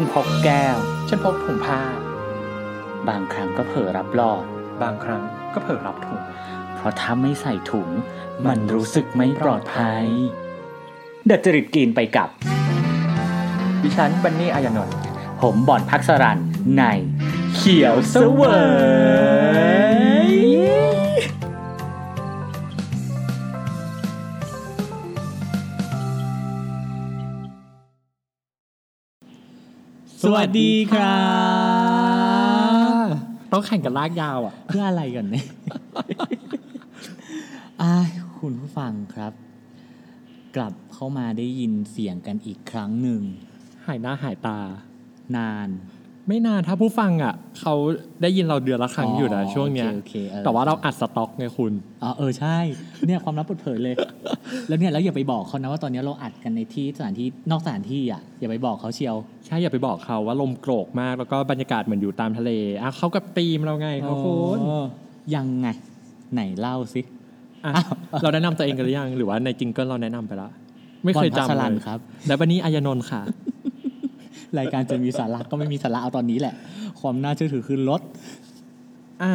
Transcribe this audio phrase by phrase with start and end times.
[0.00, 0.76] ฉันพกแก้ว
[1.08, 1.80] ฉันพกถุงผ้า
[3.08, 4.44] บางครั้งก็เผลอรับหลอด
[4.82, 5.22] บางครั้ง
[5.54, 6.20] ก็เผลอรับถุง
[6.74, 7.88] เพราะถ้าไม่ใส่ถุง
[8.46, 10.04] มันรู้สึกไม่ปลอดภัย
[11.26, 12.28] เดอะจริตกินไปกับ
[13.82, 14.96] ดิฉันบันนี่อายานนท์
[15.40, 16.38] ผมบอนพักสรัน
[16.76, 16.82] ใน
[17.56, 18.42] เขียวเสว
[19.26, 19.27] ย
[30.22, 31.24] สวัสดีครั
[33.02, 33.06] บ
[33.52, 35.46] ต้องแข่งกันลากยาวอะ เพื่ออะไรกันเนี่ย
[37.80, 37.92] อ่า
[38.38, 39.32] คุณผู้ฟังครับ
[40.56, 43.20] กลับเข้ามาได้ยินเสียงกันอีกครั้งหนึ่ง
[43.86, 44.60] หายหน้าหายตา
[45.36, 45.68] นาน
[46.28, 47.74] ไม่นานถ้าผู้ฟังอะเขา
[48.22, 52.56] ได้ยินเราเดือนละครั้งอยู่นะช่วงเนี้ยโอเคโอเคเออแต่ว่าเราอัดสต็อกไงคุณอ๋อเออใช่
[53.06, 53.94] เนี่ยความลับเปิดเผยเลย
[54.68, 62.50] แล้วเนี่ยแล้วอย่าไปบอกเขานะว่าตอนนี้เราอัดกันในที่สถานที่นอกสถานที่อะอย่าไปบอกเขาเชียว ใช่อย่าไปบอกเขาว่าลมโกรกมากแล้วก็บรรยากาศเหมือนอยู่ตามทะเล
[62.82, 64.84] อะเขากับธีมเราไงเขาคุณอ๋อ
[65.34, 65.68] ยังไง
[66.32, 67.00] ไหนเล่าสิ
[67.66, 67.72] อะ
[68.22, 70.50] เราแนะนำตัวเองกันหรือยังหรือว่าในจิงเกิลเราแนะนำไปแล้ว
[71.04, 73.22] ไม่เคยบอลพัจำสรันเลยครับ และวันนี้อายานนท์ค่ะ
[74.58, 76.54] รายการจะมีสาระก็ไม่มีสาระเอาตอนนี้แหละ
[77.00, 78.00] ความน่าเชื่อถือคือลด
[79.22, 79.32] อะ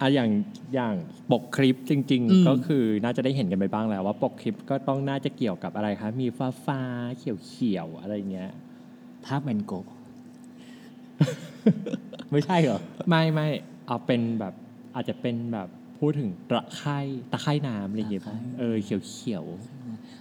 [0.00, 0.30] อะอย่าง
[0.74, 0.94] อย่าง
[1.32, 8.50] ปกคลิปจริงอืมๆก็คือน่าจะได้เห็นกันไปบ้างแล้ว ว่าปกคลิปก็ต้องน่าจะเกี่ยวกับอะไรคะ มีฟ้าฟ้าๆเขียวเขียวๆอะไรเงี้ย
[9.24, 9.72] ภาพแมนโก
[12.30, 13.48] ไม่ใช่เหรอ ไม่ไม่
[13.86, 14.54] เอาเป็นแบบ
[14.94, 16.98] อาจจะเป็นแบบพูดถึงตะไคร่
[17.32, 19.44] ตะไคร่น้ำอะไรเงี้ยตะไคร่เออเขียวเขียว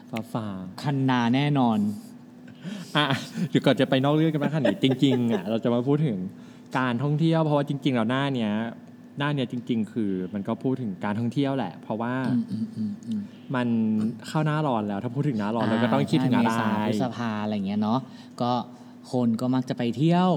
[0.09, 0.47] ฟ้าฟ้า
[0.81, 2.08] คันนาแน่นอนๆ
[2.95, 3.05] อะ
[3.49, 6.17] เดี๋ยวก่อนจะไปนอกเรื่องกันนะค่ะนี่จริงๆอะเราจะมาพูดถึง
[6.77, 8.51] การท่องเที่ยวเพราะว่าจริง ๆ เราหน้าเนี้ย
[9.19, 13.21] หน้าเนี้ยจริง ๆ คือมันก็พูดถึงการท่องเที่ยวแหละ เพราะว่าอืมอืมอืมอืม
[13.55, 13.67] มัน
[14.27, 17.99] เข้าหน้าร้อนแล้วถ้าพูดถึงหน้าร้อนเราก็ต้องคิดถึงอะไรเมษาพฤษภาอะไรอย่างเงี้ยเนาะ
[18.41, 18.51] ก็
[19.11, 20.29] คนก็มักจะไปเที่ยว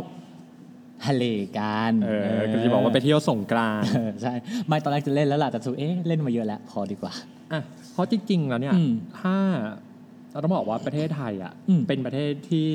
[1.07, 1.25] ทะเล
[1.59, 4.33] กันเออก็จะบอกว่าไปเที่ยวสงกรานต์เออใช่
[4.67, 7.13] ไม่ตอนแรกจะเล่นแล้วล่ะแต่สุดเอ๊ะเล่นมาเยอะแล้วพอดีกว่า
[7.53, 7.61] อะ
[7.93, 9.35] เพราะจริง ๆ แล้วเนี่ยอืมถ้า
[10.33, 12.69] เราต้องบอกว่าประเทศไทยอะอืม เป็นประเทศที่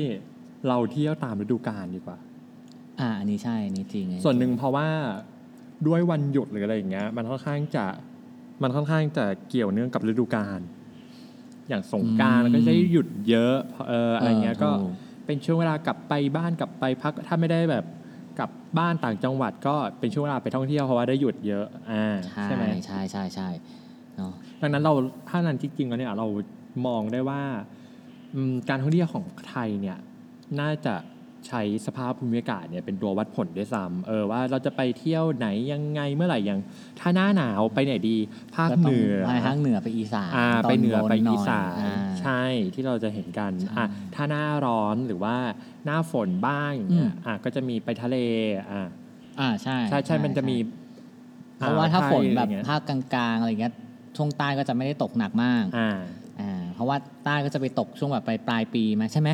[0.68, 2.18] เราเที่ยวตามฤดูกาลดีกว่า
[3.00, 4.86] อ่าอันนี้ใช่อันนี้จริงไงส่วนหนึ่งเพราะว่า
[5.86, 7.86] ด้วยวันหยุดหรืออะไรอย่างเงี้ย มันค่อนข้างจะ
[8.62, 10.60] มันค่อนข้างจะเกี่ยวเนื่องกับฤดูกาล
[11.68, 13.54] อย่างสงกรารก็จะได้หยุดเยอะ
[13.88, 14.86] เอออะไรเงี้ยก็ถู
[15.26, 17.84] เป็นช่วงเวลากลับไปบ้านกลับไปพักถ้าไม่ได้แบบ
[18.38, 23.48] กลับบ้านต่างจังหวัดก็เป็นช่วงเวลาไปท่องเที่ยวเพราะว่าได้หยุดเยอะอ่าใช่ใช่ไหมใช่ใช่ใช่
[24.16, 24.92] เนาะ ดังนั้นเรา
[25.28, 26.26] ถ้านั้นจริงๆแล้วเนี่ยเรา
[26.86, 27.42] มองได้ว่า
[28.34, 29.98] อืมการท่องเที่ยวของไทยเนี่ย
[30.60, 30.94] น่าจะ
[31.48, 36.58] ใช้สภาพภูมิอากาศเนี่ยเป็นตัววัดผลด้วยซ้ำเออว่าเราจะไปเที่ยวไหนยังไงเมื่อไหร่ยัง
[37.00, 38.16] ถ้าหน้าหนาวไปไหนดี
[38.54, 42.42] ภาคก็เหต้องนือไปทางเหนือไปอีสานอ่าตไปเหนือไปบหอีสานอ่ใช่
[42.74, 45.36] ที่เราจะเห็นกันใช่อะถ้าหน้าร้อนหรือว่า
[45.84, 48.16] หน้าฝนบ้างอย่างเงี้ยอืมอะก็จะมีไปทะเล
[48.70, 48.88] อะ
[49.40, 50.56] อ่าใช่ใช่ใช่มันจะมี
[51.58, 53.72] เพราะว่าถ้าฝนแบบอ่วไทยอะไรเงี้ยภาคกลางๆอะไรเงี้ย
[54.16, 55.98] ช่วงใต้ก็จะไม่ได้ตกหนักมากอ่าอ่า
[56.78, 59.30] เพราะว่าใต้ก็จะไปตกช่วงแบบปลายปลายปีไหมใช่ไหม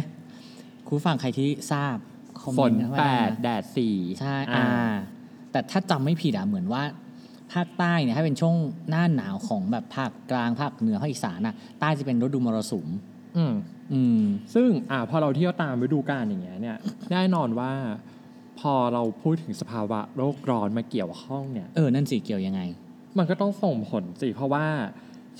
[0.86, 1.96] คุณผู้ฟังใครที่ทราบ
[2.42, 4.68] คอมฝเมนนต์เข้ามาแปได้ดนะแดดสี่ใช่อ่า
[5.52, 6.82] แต่ถ้าจำไม่ผิดอะเหมือนว่า
[7.52, 8.54] ภาคใต้เนี่ยถ้าเป็นช่วง
[8.90, 12.86] หน้าหนาวของแบบภาคกลางภาคเหนือภาคอีสานอะใต้จะเป็นฤดูมรสุม
[13.36, 13.54] อืม
[13.92, 14.22] อืม
[14.54, 16.78] ซึ่งอ่าพอเราเที่ยวตามฤดูกาลอย่างเงี้ยเนี่ย
[17.10, 17.72] แน่นอนว่า
[18.60, 22.60] พอเราพูดถึงสภาวะโลกร้อนมาเกี่ยวข้องเนี่ย เออ นั่นสิเกี่ยวยังไง
[23.18, 24.66] มันก็ต้องส่งผลสิเพราะว่า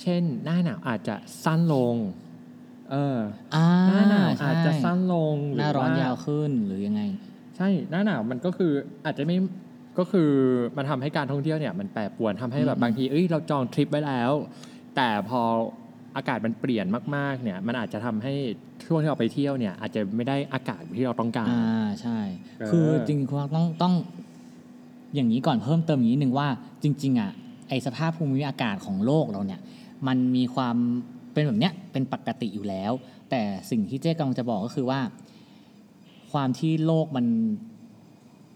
[0.01, 1.95] เช่นหน้าหนาวอาจจะสั้นลง
[2.91, 3.19] เออ
[3.55, 7.01] อ่าหน้าหนาวใช่อาจจะสั้นลงหน้าร้อนว่ยาวขึ้นหรือยังไง
[7.57, 8.71] ใช่หน้าหนาวมันก็คือ
[9.05, 9.37] อาจจะไม่
[9.97, 10.29] ก็คือ
[10.77, 14.31] มันทำให้การท่องเที่ยวเนี่ยมันแปรปรวนทำให้แบอืบมบางทีเอ้ยเราจองทริปไว้แล้ว
[14.95, 15.41] แต่พอ
[16.15, 16.85] อากาศมันเปลี่ยน
[17.15, 18.33] มากๆเนี่ยมันอาจจะทำให้
[18.87, 22.19] ช่วงที่เราไปเที่ยวเนี่ยอาจจะไม่ได้อากาศที่เราต้องการอ่าใช่
[22.59, 23.93] เออคือจริงๆคุณต้องต้อง
[25.15, 26.47] อย่างนี้ก่อนเพิ่มเติมอย่างนี้หนึ่งว่า
[26.83, 27.31] จริง ๆอะ
[27.69, 29.59] ไอสภาพภูมิอากาศของโลกเราเนี่ย
[30.07, 30.75] มันมีความ
[31.33, 32.91] เป็นแบบเนี้ยเป็นปกติอยู่แล้ว
[33.29, 33.41] แต่
[33.71, 34.99] สิ่งที่เจ๊กำลังจะบอกก็คือว่า
[36.31, 37.25] ความที่โลกมัน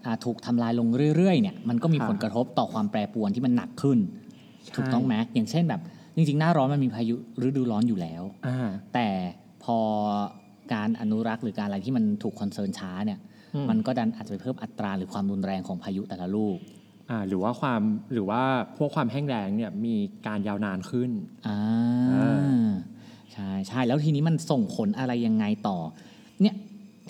[0.06, 4.00] อ่าถูกทำลายลงเรื่อยๆเนี่ยมันก็มีครับผลกระทบต่อความแปรปรวนที่มันหนักขึ้น
[4.75, 5.81] ถูกต้องไหมอย่างเช่นแบบ
[6.15, 7.15] จริงๆ หน้าร้อนมันมีพายุ
[7.45, 9.07] ฤดูร้อนอยู่แล้วอ่าแต่
[9.63, 9.77] พอ
[10.74, 13.19] การอนุรักษ์หรือการอะไรที่มันถูกคอนเซิร์นช้าเนี่ย
[13.56, 16.79] อืมมันก็ดันอาจจะไปเพิ่มอัตราหรือความรุนแรงของพายุแต่ละลูกอ่า
[17.27, 17.81] หรือว่าความ
[18.13, 18.41] หรือว่า
[18.77, 19.95] พวกความแห้งแล้งเนี่ยมี
[20.27, 21.11] การยาวนานขึ้น
[21.47, 21.59] อ่า
[22.11, 22.71] อ่า
[23.33, 25.77] ใช่ใช่แล้วทีนี้มันส่งผลอะไรยังไงต่อ
[26.41, 26.56] เนี่ย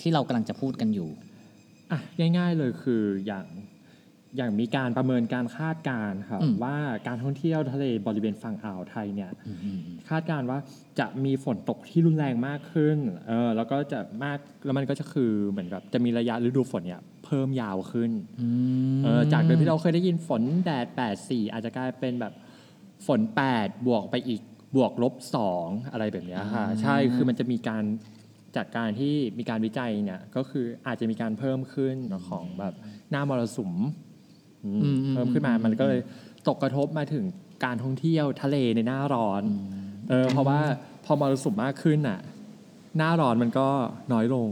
[0.00, 1.10] ที่เรากำลังจะพูดกันอยู่
[1.90, 1.98] อะ
[2.36, 3.46] ง่าย ๆเลยคืออย่าง
[4.36, 10.58] อย่างมีการประเมินการคาดการณ์ครับอืมว่าการท่องเที่ยวทะเลบริเวณฝั่งอ่าวไทยเนี่ยอืมอืมอืมคาดการณ์ว่า
[10.98, 12.98] จะมีฝนตกที่รุนแรงมากขึ้น
[13.28, 18.10] เออแล้วก็จะมากแล้วมันก็จะคือเหมือนกับจะมีระยะฤดูฝนเนี่ยเพิ่มยาวขึ้น
[18.40, 18.48] อื
[18.96, 22.32] มเออจากเดิมที่เราเคยได้ยินฝนแดด8 4 อาจจะกลายเป็นแบบ
[23.06, 23.20] ฝน
[23.54, 24.40] 8 บวกไปอีก
[24.76, 25.14] บวกลบ
[25.52, 27.84] 2 อะไรแบบเนี้ยค่ะอ่าใช่คือมันจะมีการ
[28.56, 31.96] จากการที่มีการวิจัยเนี่ยก็คืออาจจะมีการเพิ่มขึ้น
[32.28, 32.74] ของแบบ
[33.10, 34.09] หน้ามรสุมอืมอืม
[35.12, 36.00] เพิ่มขึ้นมามันก็เลย
[36.48, 37.24] ตกกระทบมาถึง
[37.64, 39.42] การท่องเที่ยวทะเลในหน้าร้อน
[40.10, 40.60] เออเพราะว่า
[41.04, 42.20] พอมรสุมมากขึ้นอะ
[42.98, 43.68] หน้าร้อนมันก็
[44.12, 44.48] น้อยลง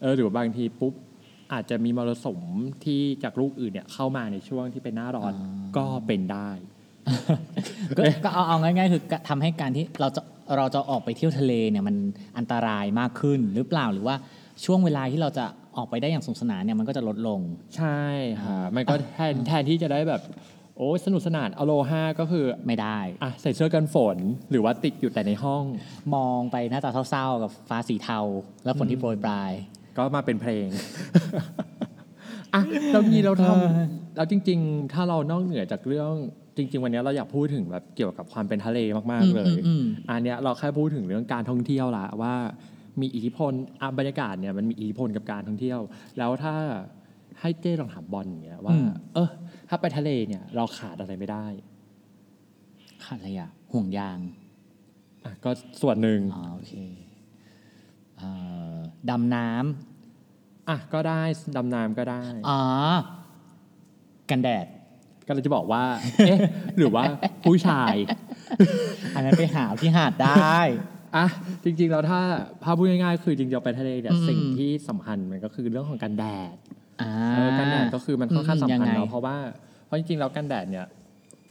[0.00, 0.92] เออหรือบางทีปุ๊บ
[1.52, 2.40] อาจจะมีมรสุม
[2.84, 6.50] ที่จากลูกอื่นเนี่ยเข้ามาในช่วงที่เป็นหน้าร้อนอ่าก็เป็นได้
[7.98, 10.22] ก็ก็เอาเอาง่ายๆคือทำให้การที่เราจะ
[10.56, 11.96] เราจะออกไปเที่ยวทะเลเนี่ยมัน
[12.38, 14.16] อันตรายมากขึ้นหรือเปล่าหรือว่า
[14.64, 15.46] ช่วงเวลาที่เราจะ
[15.76, 17.40] ออกไปได้อย่างสนุกสนานเนี่ยมันก็จะลดลง
[17.76, 18.00] ใช่
[18.42, 20.22] ค่ะมันก็แทนแทนที่จะได้แบบ
[20.78, 24.16] โอ้ยสนุกสนานอโลฮาก็คือไม่ได้อะใส่เสื้อกันฝน
[24.50, 25.62] หรือว่าติดอยู่แต่ในห้อง
[26.14, 28.20] มองไปหน้าตาเศร้าๆ กับฟ้าสีเทา
[28.64, 29.50] แล้วฝนที่โปรยปลาย
[29.96, 30.66] ก็มาเป็นเพลง
[32.54, 32.62] อะ
[32.92, 36.12] เรามีเราทเออำแล้วจริง ๆ ถ้าเรานอกเหนือจากเรื่อง
[36.56, 38.78] จริง ๆ วันนี้เราอยากพูดถึงแบบเกี่ยวกับความเป็นทะเล
[39.12, 42.34] มากๆเลยอืมอืมอันเนี้ยเราแค่พูดถึงเรื่องการท่องเที่ยวละว่า
[43.00, 45.80] มีอิทธิพลอะบรรยากาศเนี่ยมันมีอิทธิพลกับการท่องเที่ยว
[46.18, 46.54] แล้วถ้า
[47.40, 49.28] ให้เจ้ลองถามบอลอย่างเงี้ยว่า อืม เออ
[49.68, 51.46] ถ้าไปทะเลเนี่ย เราขาดอะไรไม่ได้
[53.04, 54.18] ขาดอะไรอะห่วงยาง
[55.24, 55.50] อะก็
[55.82, 56.74] ส่วนหนึ่งอ๋อโอเค
[58.18, 58.30] เอ่
[58.74, 58.76] อ
[59.10, 59.48] ดำน้
[60.68, 61.22] อะก็ได้
[61.56, 62.62] ดำน้ำก็ได้ำอ๋อ
[64.30, 64.66] กันแดด
[65.26, 65.84] ก็เลยจะบอกว่า
[66.26, 66.38] เอ๊ะ
[66.78, 67.04] หรือว่า
[67.44, 67.94] ผู้ชาย
[69.14, 70.56] อันนั้นไปหาที่หาดได้
[71.16, 71.26] อะ
[71.64, 72.20] จริงๆแล้วถ้า
[72.62, 76.24] ภาพพูดง่ายๆคือจริงๆเราไปทะเลเนี่ยอืม สิ่งที่สำคัญมันก็คือเรื่องของกันแด
[76.54, 76.56] ด
[77.02, 79.36] อ่า เออกันแดดก็คือมันค่อนข้างอืมสำคัญยังไงเนาะเพราะว่า
[79.84, 80.86] เพราะจริงๆแล้วกันแดดเนี่ย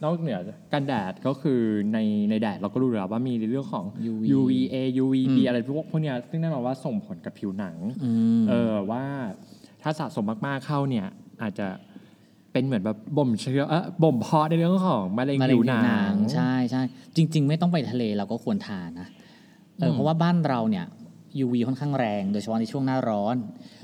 [0.02, 0.38] นอกเหนือ
[0.72, 1.60] กันแดดก็คือ
[1.92, 1.98] ใน
[2.30, 8.10] ในแดดเราก็รู้อยู่แล้วว่ามีในเรื่องของ UV UVA UVB อืม อะไรพวกพวกเนี้ยซึ่งแน่นอนว่าส่งผลกับผิวหนังอื
[8.40, 9.04] ม เออว่า
[9.82, 11.06] ถ้าสะสมมากๆเข้าเนี่ย
[11.42, 11.68] อาจจะ
[12.52, 16.82] เป็นเหมือนแบบบ่มเชื้อเออบ่มเพาะในเรื่องของมะเร็งมะเร็ผิงวผิหวนัหนังงใช่ใช่
[17.16, 19.08] จริง ๆ ไม่ต้องไปทะเลเราก็ควรทานนะ
[19.78, 20.86] เอออืมเพราะว่าบ้านเราเนี่ย
[21.44, 23.36] UV ค่อนข้างแรง โดยเฉพาะในช่วงหน้าร้อน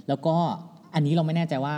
[0.09, 0.37] แล้วก็
[0.95, 1.77] อันนี้เราไม่แน่ใจว่า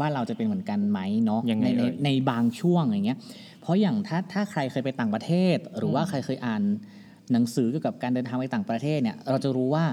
[0.00, 3.18] บ้านเราจะเป็นเหมือนกันไหมเนาะยังไงในในเอ่ยในบางช่วงอย่างเงี้ย
[3.60, 6.62] เพราะอย่างถ้าถ้าใครเคยไปต่างประเทศ หรือว่าใครเคยอ่าน
[7.32, 9.84] หนังสือเกี่ยวกับการเดินทางไปต่างประเทศเนี่ย เราจะรู้ว่า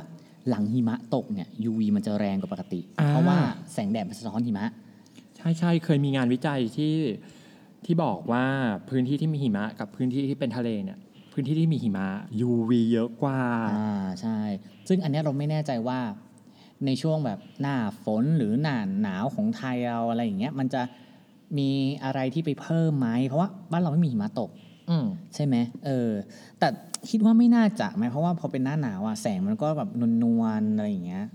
[0.49, 3.37] หลังหิมะตกเนี่ย UV มันจะแรงกว่าปกติ เพราะว่า
[3.73, 4.67] แสงแดดมันสะท้อนหิมะ
[5.37, 6.95] ใช่ใช่เคยมีงานวิจัยที่
[7.85, 8.45] ที่บอกว่า
[8.89, 10.97] พื้นที่ที่มีหิมะกับพื้นที่ที่เป็นทะเลเนี่ย
[11.39, 12.07] พื้นที่ที่มีหิมะ
[12.49, 13.39] UV เยอะกว่า
[13.71, 14.37] อ่าใช่
[14.87, 15.99] ซึ่งอันเนี้ยเราไม่แน่ใจว่า
[16.85, 20.81] ในช่วงแบบหน้าฝนหรือหน้าหนาวของไทยเราอะไรอย่างเงี้ยมันจะ
[21.57, 21.69] มี
[22.03, 24.49] อะไรที่ไปเพิ่มไหมเพราะว่าบ้านเราไม่มีหิมะตก
[24.89, 25.05] อืม
[25.35, 25.55] ใช่ไหม
[25.85, 26.11] เออ
[26.59, 26.67] แต่
[27.09, 29.89] คิดว่าไม่น่าจะไหมเพราะว่าพอเป็นหน้าหนาวอะแสงมันก็แบบ
[30.23, 31.25] นวลๆอะไรอย่างเงี้ย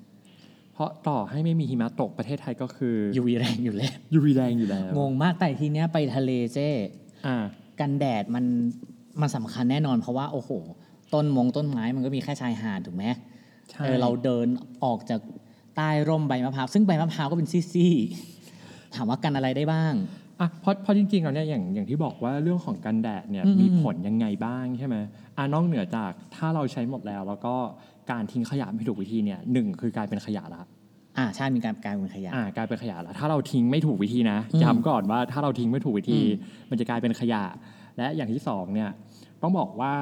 [0.75, 6.69] เพราะต่อให้ไม่มีหิมะตกประเทศไทยก็คือ UV แรงอยู่แล้ว UV แรงอยู่แล้วงงมากแต่ทีเนี้ยไปทะเลเจ้
[7.27, 7.37] อ่า
[7.81, 8.45] กันแดดมัน
[9.21, 10.51] มันสำคัญแน่นอนเพราะว่าโอ้โห
[11.15, 13.05] ต้นมงต้นไม้มันก็มีแค่ชายหาดถูกไหม
[13.71, 14.47] ใช่เออเราเดิน
[14.85, 15.21] ออกจาก
[15.77, 19.95] ใต้ร่มใบมะพร้าวซึ่งใบมะพร้าวก็เป็นซี่ๆถามว่ากันอะไรได้บ้าง
[20.41, 24.97] อะเพราะเพราะจริงๆแล้วเนี่ยอย่างอย่างที่บอกว่าเรื่องของกันแดดเนี่ยอืมมีผลยังไงบ้างใช่ไหม
[25.37, 27.55] อ่านอกเหนือจากถ้าเราใช้หมดแล้ว แล้วก็
[28.11, 30.63] การทิ้งขยะไม่ถูกวิธีเนี่ยหนึ่งคือกลายเป็นขยะละ
[31.19, 37.43] อ่าใช่มีการกลายเป็นขยะอ่ากลายเป็นขยะละถ้าเราทิ้งไม่ถูกวิธีนะอืมย้ำก่อนว่าถ้าเราทิ้งไม่ถูกวิธีอืมมันจะกลายเป็นขยะ
[37.97, 38.91] และอย่างที่สองเนี่ย
[39.43, 39.95] ต้องบอกว่า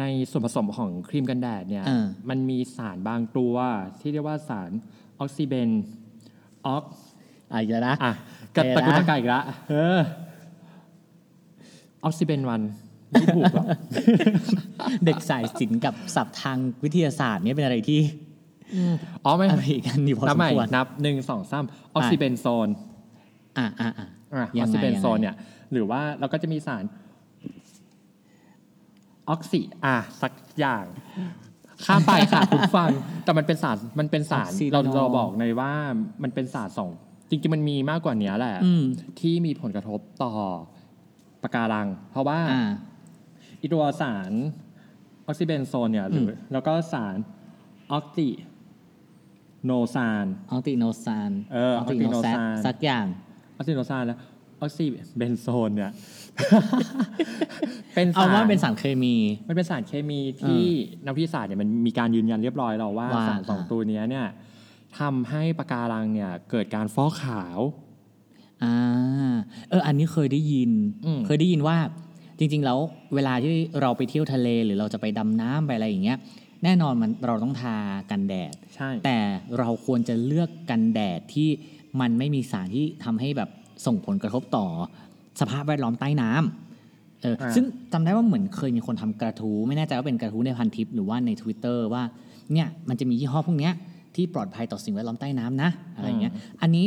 [0.00, 3.54] ในส่วนผสมของครีมกันแดดเนี่ยอ่ามันมีสารบางตัว
[4.00, 4.70] ที่เรียกว่าสาร
[5.18, 5.68] ออกซิเบน
[6.66, 6.82] ออก
[7.52, 8.12] อะอีกแล้วนะอะ
[8.56, 9.40] กระเออตะกุกนะตะกายอีกละ
[9.70, 9.98] เออ
[12.04, 12.62] ออกซิเบนวัน
[13.10, 13.66] ไม่ถูกหรอก
[15.04, 18.00] เด็กสายศิลป์กับศัพท์ทางวิทยาศาสตร์เนี่ยเป็นอะไรที่
[19.24, 22.68] อ๋อไม่อะไรกันอยู่พอนัสบมใหม่ควรนับหนึ่งสองสามออกซิเบนโซน
[23.58, 24.06] อ่าอ่าอ่า
[24.56, 25.36] อยัอกงไงซิเบนยังไงโซนเนี่ย
[25.72, 26.84] หรือว่าเราก็จะมีสาร
[29.28, 30.84] ออกซิอะสักอย่าง
[31.84, 32.90] ข้ามไปค่ะคุณฟัง
[33.24, 35.72] แต่มันเป็นสารมันเป็นสารออกซิเราโนเราบอกเลยว่า
[36.22, 36.90] มันเป็นสารสอง
[37.30, 38.84] จริงๆมันมีมากกว่านี้แหละอืม
[39.20, 40.32] ที่มีผลกระทบต่อ
[41.42, 42.62] ปะการัง เพราะว่าอ่า
[43.60, 44.32] อีตัวสาร
[45.26, 47.16] ออกซิเบนโซนเนี่ยหรืออแล้วก็สาร
[47.92, 48.28] ออกซิ
[49.66, 53.06] โนซานออติโนซานเออติโนแซ octinosan สักอย่าง
[53.56, 54.18] ออกซิโนซานแล้ว
[54.60, 54.84] ออกซิ
[55.16, 55.92] เบนโซนเนี่ย
[57.94, 59.14] เป็นเอาสารว่าเป็นสารเคมี
[59.48, 60.62] มันเป็นสารเคมีที่
[61.06, 64.26] นักวิทยาศาสตร์เนี่ยมันมีการยืนยันเรียบร้อยแล้วว่าว่าสารสองตัวเนี้ยเนี่ย
[64.98, 67.58] ทำให้ปะการังเนี่ยเกิดการฟอกขาว
[68.62, 68.74] อ่า
[69.70, 70.70] เอออันนี้เคยได้ยิน
[71.06, 71.76] อืม เคยได้ยินว่า
[72.38, 72.78] จริงๆแล้ว
[73.14, 76.18] เวลาที่เราไปเที่ยวทะเลหรือเราจะไปดำน้ำไปอะไรอย่างเงี้ย
[76.64, 77.76] แน่นอนมันเราต้องทา
[78.10, 79.18] กันแดด ใช่ แต่
[79.58, 81.48] เราควรจะเลือกกันแดดที่
[82.00, 83.50] มันไม่มีสารที่ทำให้แบบ
[83.86, 84.66] ส่งผลกระทบต่อ
[85.40, 92.02] สภาพแวดล้อมใต้น้ำเอออาซึ่งจำได้ว่าเหมือนเคยมีคนทำกระทู้ไม่แน่ใจว่าเป็นกระทู้ในพันทิปหรือว่าใน Twitter ว่า
[92.52, 93.72] เนี่ยมันจะมียี่ห้อพวกเนี้ย
[94.14, 96.32] ที่ปลอดภัยต่อสิ่งแวดล้อมใต้น้ำนะอะไรอย่างเงี้ย
[96.62, 96.84] อันนี้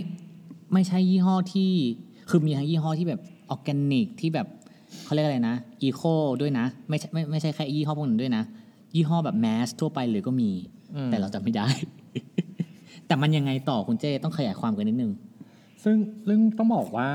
[0.74, 1.72] ไม่ใช่ยี่ห้อที่
[2.30, 4.48] คือมีทั้งยี่ห้อที่แบบออร์แกนิกที่แบบ
[5.06, 6.02] เขาเรียกอะไรนะอีโค
[6.42, 8.44] ด้วยนะ ไม่ใช่ไม่ไม่ใช่แค่ยี่ห้อพวกนั้นด้วยนะ
[8.96, 10.52] ยี่ห้อแบบแมสทั่วไปเลยก็มี
[10.96, 11.68] อืมแต่เราจำไม่ได้
[13.08, 15.12] แต่มันยังไงต่อคุณเจต้องขยายความกันนิดนึง
[15.84, 15.98] ซึ่ง
[16.28, 17.10] ซึ่งต้องบอกว่า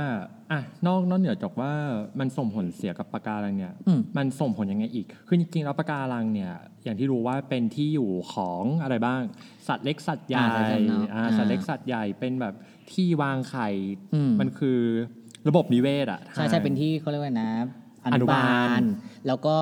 [0.52, 1.72] อะนอกนอกเหนือจากว่า
[2.18, 6.52] มันส่งผลเสียกับปะการังเนี่ยอืม มันส่งผลยังไงอีก คือจริงๆแล้วปะการังเนี่ย
[6.84, 9.22] อย่างที่รู้ว่าเป็นที่อยู่ของอะไรบ้าง
[9.68, 12.54] สัตว์เล็กสัตว์ใหญ่อ่าใช่ๆเนอะอ่าอ่าสัตว์เล็กสัตว์ใหญ่เป็นแบบ
[12.92, 13.68] ที่วางไข่
[14.14, 14.78] อืม มันคือ
[15.48, 17.50] ระบบนิเวศอะใช่ใช่เป็นที่เขาเรียกว่านะ
[18.04, 18.84] ออนุนุบาบาล ล
[19.26, 19.56] แล้วก็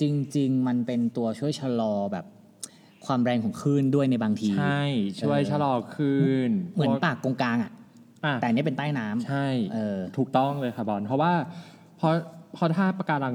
[0.00, 0.02] จ
[0.36, 2.26] ริง ๆ มันเป็นตัวช่วยชะลอแบบ
[3.06, 4.82] ความแรงของคลื่นด้วยในบางที ใช่
[5.20, 7.72] ช่วยเออชะลอคลื่นเหมือนพวปากกงกลางอะ
[8.24, 11.32] อะแต่อันนี้เป็นใต้น้ำใช่เออถูกต้องเลยค่ะบอลเพราะว่า
[12.00, 12.08] พอ
[12.56, 13.34] พอถ้าปะการัง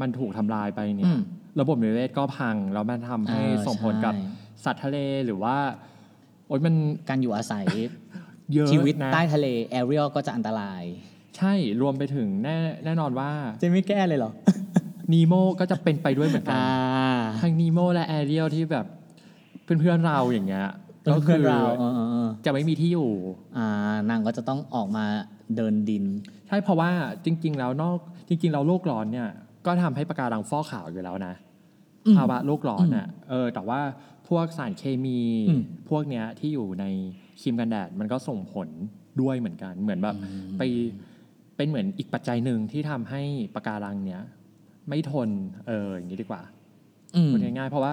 [0.00, 1.20] มันถูกทำลายไปเนี่อืยม
[1.60, 4.22] ระบบนิเวศก็พัง แล้วมันทำให้เออส่งผลกับใช่
[4.64, 5.56] สัตว์ทะเลหรือว่า
[6.46, 6.74] โอ๊ยมัน
[7.08, 7.66] การอยู่อาศัย
[8.54, 10.82] เยอะชีวิตนะใต้ทะเลแอเรียลก็จะอันตราย
[11.36, 13.30] ใช่รวมไปถึงแน่แน่นอนว่า
[13.60, 14.32] จะไม่แก้เลยเหรอ
[15.12, 16.68] นีโมก็จะเป็นไปด้วยเหมือนกันอ่า
[17.40, 18.86] ทั้งนีโมและแอเรียลที่แบบ
[19.80, 20.66] เพื่อนๆเราอย่างเงี้ย
[21.06, 23.10] ก็ก็คืคืออเราเออเออเออจะไม่มีที่อยู่
[23.56, 25.04] อ่านางก็จะต้องออกมา
[25.56, 26.04] เดินดิน
[26.48, 26.90] ใช่เพราะว่า
[27.24, 29.28] จริง ๆ แล้วนอกจริงๆเราโลกร้อนเนี่ย
[29.66, 31.34] ก็ทำให้ปะการังฟอกขาวอยู่แล้วนะ
[32.06, 33.80] อืมภาวะโลกร้อนอะเออแต่ว่า
[34.28, 36.84] พวกสารเคมีอืมพวกเนี้ยที่อยู่ใน
[37.40, 38.68] ครีมกันแดดมันก็ส่งผล
[39.20, 40.16] ด้วยเหมือนกัน เหมือนแบบ
[40.58, 40.62] ไป
[41.56, 43.22] เป็นเหมือนอีกปัจจัยหนึ่งที่ทำให้
[43.54, 44.22] ปะการังเนี้ย
[44.88, 45.28] ไม่ทน
[45.66, 46.42] เอออย่างนี้ดีกว่า
[47.16, 47.92] อืม พูดง่ายๆเพราะว่า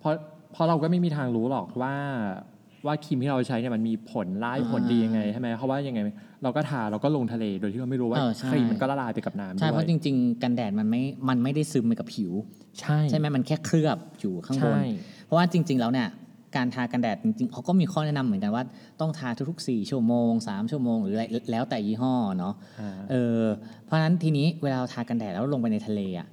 [0.00, 0.14] เพราะ
[0.52, 1.94] เพราะเราก็ไม่มีทางรู้หรอกว่า
[2.86, 6.00] ว่าครีมที่เราใช้เนี่ยมันมีผลร้ายอ่าผลดียังไงใช่ไหมเพราะว่ายังไง
[6.42, 12.32] เราก็ทาเราก็ลงทะเลโดยที่เราไม่รู้ว่าเออใช่ ครีมมันก็ละลายไปกับน้ำใช่ด้เพวยราะจริง ๆ กันแดดมันไม่ มันไม่ได้ซึมไปกับผิว
[12.80, 14.80] ใช่ใช่ไหมมันแค่เคลือบอยู่ข้างบน ใช่
[15.24, 16.08] เพราะว่าจริง ๆ แล้วเนี่ย
[16.56, 18.64] การทากันแดดจริงๆเขาก็มีข้อแนะนำเหมือนกันว่า
[19.00, 23.42] ต้องทาทุกๆ 4 ชั่วโมง 3 ชั่วโมง หรืออะไรแล้วแต่ยี่ห้อเนาะอ่า เออ
[23.84, 26.28] เพราะฉะนั้นทีนี้เวลาเราทากันแดดแล้วลงไปในทะเลอะ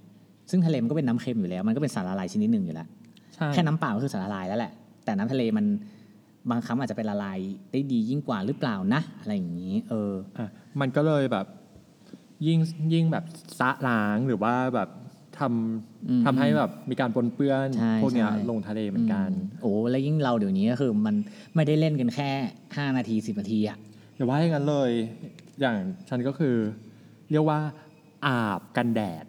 [0.50, 2.97] ซึ่งทะเลมันก็เป็นน้ำเค็มอยู่แล้ว มันก็เป็นสารละลายชนิดหนึ่งอยู่แล้วใช่
[3.53, 4.72] แค่น้ำเปล่าก็คือสารละลายแล้วแหละ
[5.06, 5.65] แต่น้ำทะเลมัน
[6.50, 7.39] บางครั้งอาจจะเป็นละลาย
[7.72, 10.48] ได้ดียิ่งกว่าหรือเปล่านะ อะไรอย่างนี้ เอออะ
[10.79, 11.46] มันก็เลยแบบ
[12.48, 12.60] ยิ่ง
[12.94, 13.25] ยิ่งแบบ
[13.60, 14.89] สะล้างหรือว่าแบบ
[15.39, 15.41] ท
[16.10, 19.29] อืมำทำให้แบบมีการปนเปื้อนใช่พวกเนี้ยใช่ลงทะเลเหมือนกัน
[19.62, 21.15] โอ้แล้วยิ่งเราเดี๋ยวนี้ก็คือมัน
[21.56, 22.29] ไม่ได้เล่นกันแค่
[22.67, 23.77] 5 นาที 10 นาทีอะ
[24.15, 24.91] อย่าว่าอย่างนั้นเลย
[25.60, 25.77] อย่าง
[26.10, 26.56] ฉันก็คือ
[27.32, 27.60] เรียกว่า
[28.25, 29.25] อาบกันแดด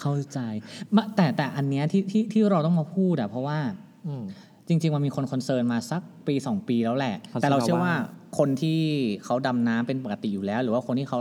[0.00, 0.38] เข้าใจ
[0.96, 3.58] มาแต่แต่อันเนี้ยที่ที่ที่เราต้องมาพูดอะเพราะว่า
[4.06, 4.24] อืม
[4.68, 7.94] จริง ๆ มันมีคน concern มาสักปี 2 ปีแล้วแหละคอนเซิร์นแต่เราเชื่อว่าว่า
[8.38, 8.80] คนที่
[9.24, 11.20] เขาดำน้ำเป็นปกติอยู่แล้ว หรือว่าคนที่เขา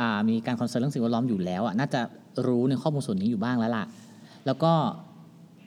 [0.00, 2.00] อ่ามีการ concern เรื่องสิ่งแวดล้อมอยู่แล้วอะน่าจะ
[2.46, 3.84] รู้ในข้อมูลส่วนนี้อยู่บ้างแล้วล่ะ
[4.46, 4.72] แล้วก็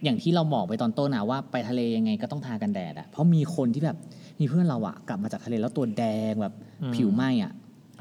[0.04, 3.98] อย่างที่เราบอกไปตอนต้นนะว่าไปทะเลยังไงก็ต้องทากันแดดอะเพราะมีคนที่แบบ
[4.40, 6.54] มีเพื่อนเราอะกลับมาจากทะเลแล้วตัวแดงแบบ
[6.96, 7.52] ผิวไหม้อะ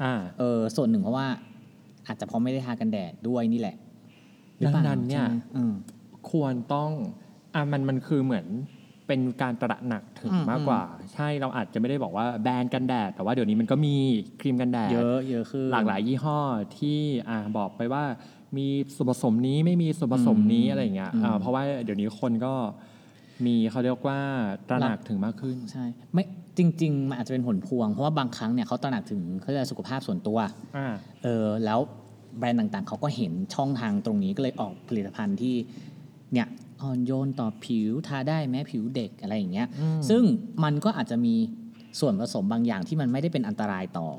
[0.03, 1.27] อ่าเออส่วนหนึ่งเพราะว่า
[2.07, 3.90] อาจจะเพราะไม่ได้ทากันแดดด้วยนี่แหละหรือเปล่า
[4.67, 5.73] ดังนั้นเนี่ยใช่ไหมอืม
[6.31, 6.91] ควรต้อง
[7.55, 8.45] อะมันมันคือเหมือน
[9.07, 10.81] เป็นการตระหนักถึงอืมมากกว่า
[11.13, 13.95] ใช่เราอาจจะไม่ได้บอกว่าแบรนด์กันแดด แต่ว่าเดี๋ยวนี้มันก็มี
[14.39, 16.39] ครีมกันแดด เยอะเยอะคือหลากหลายยี่ห้อ
[16.77, 16.99] ที่
[17.29, 18.03] อ่าบอกไปว่า
[18.57, 22.53] มีส่วนผสมนี้ไม่มีส่วนผสมนี้อืมอะไรอย่างเงี้ยอืมอ่าเพราะว่าเดี๋ยวนี้คนก็
[23.45, 24.19] มีเขาเรียกว่า
[24.69, 26.23] ตระหนักถึงมากขึ้นใช่ไม่
[26.57, 30.37] จริง ๆ มันอาจจะเป็นผลพวง เพราะว่าบางครั้งเนี่ยเขาตระหนักถึงเขาเรียกอะไรสุขภาพส่วนตัว
[30.77, 30.87] อ่า
[31.23, 31.79] เออแล้ว
[32.37, 35.55] แบรนด์ต่างๆ เขาก็เห็นช่องทางตรงนี้ก็เลยออกผลิตภัณฑ์ที่
[36.33, 36.47] เนี่ย
[36.81, 40.23] อ่อนโยนต่อผิวทาได้แม้ผิวเด็กอะไรอย่างเงี้ยอืมซึ่ง
[40.63, 41.35] มันก็อาจจะมี
[41.99, 44.09] ส่วนผสมบางอย่างที่มันไม่ได้เป็นอันตรายต่อ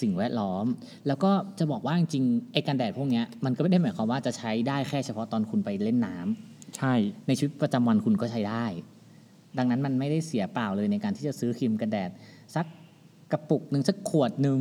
[0.00, 0.64] สิ่งแวดล้อม
[1.06, 6.94] แล้วก็จะบอกว่าจริงๆไอ้กันแดดพวกเนี้ยมันก็ไม่ได้หมายความว่าจะใช้ได้แค่เฉพาะตอนคุณไปเล่นน้ำใช่
[7.26, 8.66] ในชีวิตประจำวันคุณก็ใช้ได้
[9.58, 12.10] ดังนั้นมันไม่ได้เสียเปล่าเลยในการที่จะซื้อครีมกันแดด
[12.54, 12.66] สัก
[13.32, 14.58] กระปุกหนึ่งสักขวดหนึ่ง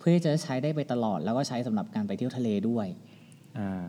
[0.00, 2.86] เพื่อที่จะใช้ได้ไปตลอด แล้วก็ใช้สำหรับการไปเที่ยวทะเลด้วย
[3.58, 3.84] อ่า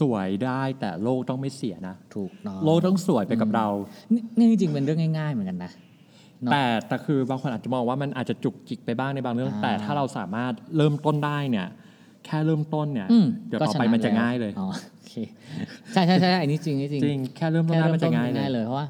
[0.00, 3.66] สวยได้แต่โลกต้องไม่เสียนะถูกเนาะโลกต้องสวยไปกับเรา
[4.12, 5.72] นี่นี่จริงๆเป็นเรื่องง่ายๆเหมือนกันนะ
[6.42, 11.66] เนอะแต่แต่คือบางคนอาจจะมองว่ามันอาจจะจุกจิกไปบ้างในบางเรื่องอ่าแต่ถ้าเราสามารถเริ่มต้นได้เนี่ย
[12.24, 15.14] แค่เริ่มต้นเนี่ยอืมเดี๋ยวก็ต่อชไปนะมันจะแล้วง่ายเลยอ๋อโอเค
[15.92, 18.86] ใช่ใช่ใช่อันนี้จริงอันนี้จริงจริงแค่เริ่มต้นแค่ได้เริ่มันมต้จะนง่ายเลยง่ายเลยเพราะว่า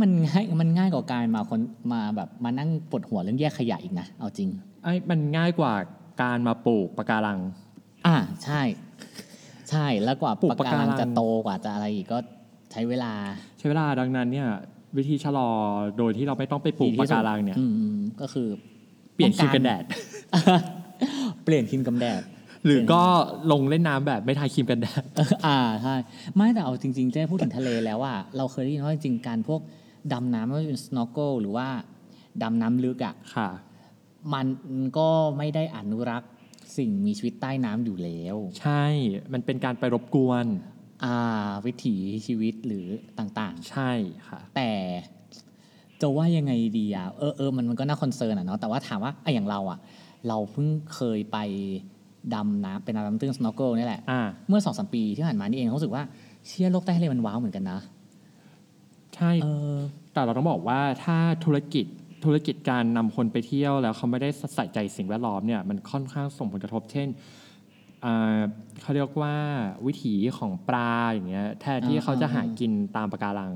[0.00, 1.60] มันง่ายมันง่ายกว่าการมาคน
[1.92, 4.48] มาแบบมานั่งปวดหัวเรื่องแยกขยะอีกนะเอาจริง
[4.82, 5.72] ไอ้มันง่ายกว่า
[6.22, 7.38] การมาปลูกปะการัง
[8.06, 8.60] อ่าใช่
[9.70, 12.18] ใช่แล้วกว่าปลูกปะปะกาการัรังงจะโตกว่าจะอะไรอีกก็
[12.72, 13.12] ใช้เวลา
[13.58, 14.48] ใช้เวลาดังนั้นเนี่ย
[14.96, 15.48] วิธีชะลอ
[15.98, 18.48] โดยที่เราไม่ต้องไปปลูกดีปะที่สุดการังเนี่ยอืมอืมก็คือ
[19.14, 19.84] เปลี่ยนครีมป้องกันแดด
[21.44, 22.22] เปลี่ยนครีมกันแดด
[22.64, 23.02] หรือก็
[23.52, 25.94] ลงเล่นน้ำแบบไม่ทาครีมกันแดดเอออ่าใช่
[26.36, 29.60] ไม่แต่เอาจริงๆเจ๊พูดถึงทะเลแล้วว่าเราเคยได้ยินว่าจริงๆการพวก
[30.12, 31.66] ดำน้ำไม่ว่าจะเป็น snorkel หรือว่า
[32.42, 33.50] ดำน้ำลึกอะค่ะ
[34.34, 34.46] มัน
[34.98, 36.30] ก็ไม่ได้อนุรักษ์
[36.76, 38.84] สิ่งมีชีวิตใต้น้ำอยู่แล้ว ใช่
[39.32, 40.46] มันเป็นการไปรบกวน
[41.04, 42.86] อ่า วิถีชีวิตหรือ
[43.18, 43.90] ต่างใช่
[44.28, 44.70] ค่ะๆแต่
[46.00, 49.78] จะว่ายังไงดีอะเออเออมันมันก็น่าคอนเซิร์นอะเนาะแต่ว่าถามว่าไอ้อย่างเราอะ
[50.28, 51.38] เราเพิ่งเคยไป
[52.34, 56.02] ดำน้ำเป็นน้ำตื้น snorkel นี่แหละอ่าเมื่อสองสามปีที่ผ่านมานี่เองรู้สึกว่า
[56.46, 57.78] เชี่ยโลกใต้ทะเลมันว้าวเหมือนกันนะ
[59.16, 59.76] ใช่เออ
[60.12, 61.86] แต่เราต้องบอกว่าถ้าธุรกิจ
[62.24, 67.08] ธุรกิจการนำคนไปเที่ยวแล้วเขาไม่ได้ใส่ใจสิ่งแวดล้อมเนี่ยมันค่อนข้างส่งผลกระทบ เช่น
[68.04, 68.38] อ่า
[68.80, 69.36] เขาเรียกว่า
[69.86, 73.52] วิถีของปลาอย่างเงี้ยแทนที่อ่าเขาจะหาอ่ากินตามปะการัง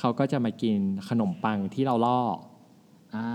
[0.00, 0.76] เขาก็จะมากิน
[1.08, 2.20] ขนมปังที่เราล่อ
[3.16, 3.26] อ่า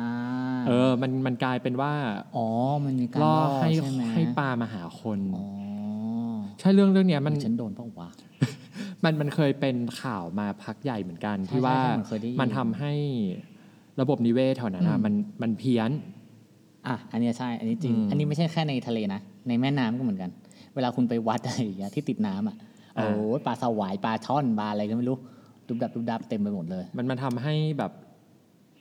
[0.63, 1.93] อเออมันมันกลายเป็นว่า
[2.35, 2.47] อ๋อ
[2.85, 5.45] มันมีการล่อล่อให้ใช่ไหมให้ปลามาหาคนอ๋อ
[6.59, 8.09] ใช่เรื่องเรื่องเนี้ยมันฉันโดนเปล่าวะ
[9.03, 12.93] มันมันเคยเป็นข่าวมาพักใหญ่เหมือนกัน ใช่ที่ว่าใช่ใช่มันเคยได้ยิน มันทำให้
[14.01, 15.91] ระบบนิเวศแถวนั้นอะอืมมันมันเพี้ยน
[16.87, 20.31] อะอันเนี้ยใช่ อันนี้จริง อืมอันนี้ไม่ใช่แค่ในทะเลนะ ในแม่น้ำก็เหมือนกัน
[20.75, 22.55] เวลาคุณไปวัดอะไรอย่างเงี้ยที่ติดน้ำอะ
[22.95, 25.17] โอ้อ่า ปลาสวายปลาช่อนปลาอะไรก็ไม่รู้
[25.67, 27.91] ดุบดับดุบดับเต็มไปหมดเลย มันมันทำให้แบบ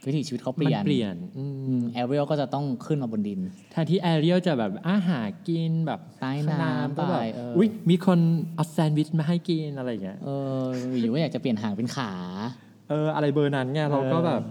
[0.07, 1.45] วิถีชีวิตเขาเปมันลี่ยนเปลี่ยนอื
[1.78, 3.40] มแอเรียลก็จะต้องขึ้นมาบนดิน
[3.71, 8.19] แทนที่แอเรียลจะแบบอาหารกินแบบใต้น้ำก็แบบไปเอออุ้ยมีคน
[8.54, 10.28] เอาแซนด์วิชมาให้กินอะไรอย่างเงี้ยเอ
[10.61, 10.64] อ
[11.00, 12.12] อยู่ก็อยากจะเปลี่ยนหางเป็นขา
[12.88, 14.42] เออ อะไรเบอร์นั้นไงเราก็แบบ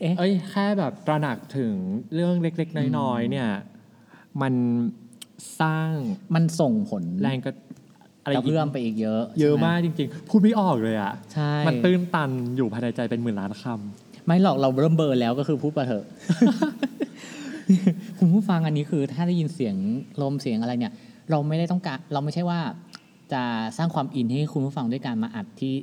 [0.00, 1.74] เอ๊ะเอ้ยแค่แบบตระหนักถึง
[2.14, 3.48] เรื่องเล็ก ๆ น้อยๆเนี่ย
[4.42, 4.54] มัน
[5.60, 5.92] สร้าง
[6.34, 7.52] มันส่งผลแรงกระ
[8.22, 13.64] อะไรกระเพื่อมไปอีกเยอะ เยอะใช่ไหมากจริง ๆ พูดไม่ออกเลยอะ ใช่ มันตื้นตันอยู่ภายในใจเป็นหมื่นล้านค
[14.30, 16.04] ไม่หรอกเราเริ่มเบลอร์แล้วก็คือพูดไปเถอะ
[18.18, 19.74] คุณผู้ฟังอันนี้คือถ้าได้ยินเสียง
[20.22, 20.92] ลมเสียงอะไรเนี่ย
[21.30, 22.60] เราไม่ได้ต้องการเราไม่ใช่ว่า
[23.32, 23.42] จะ
[23.76, 25.74] สร้างความอินให้คุณผู้ฟังด้วยการมาอัดที่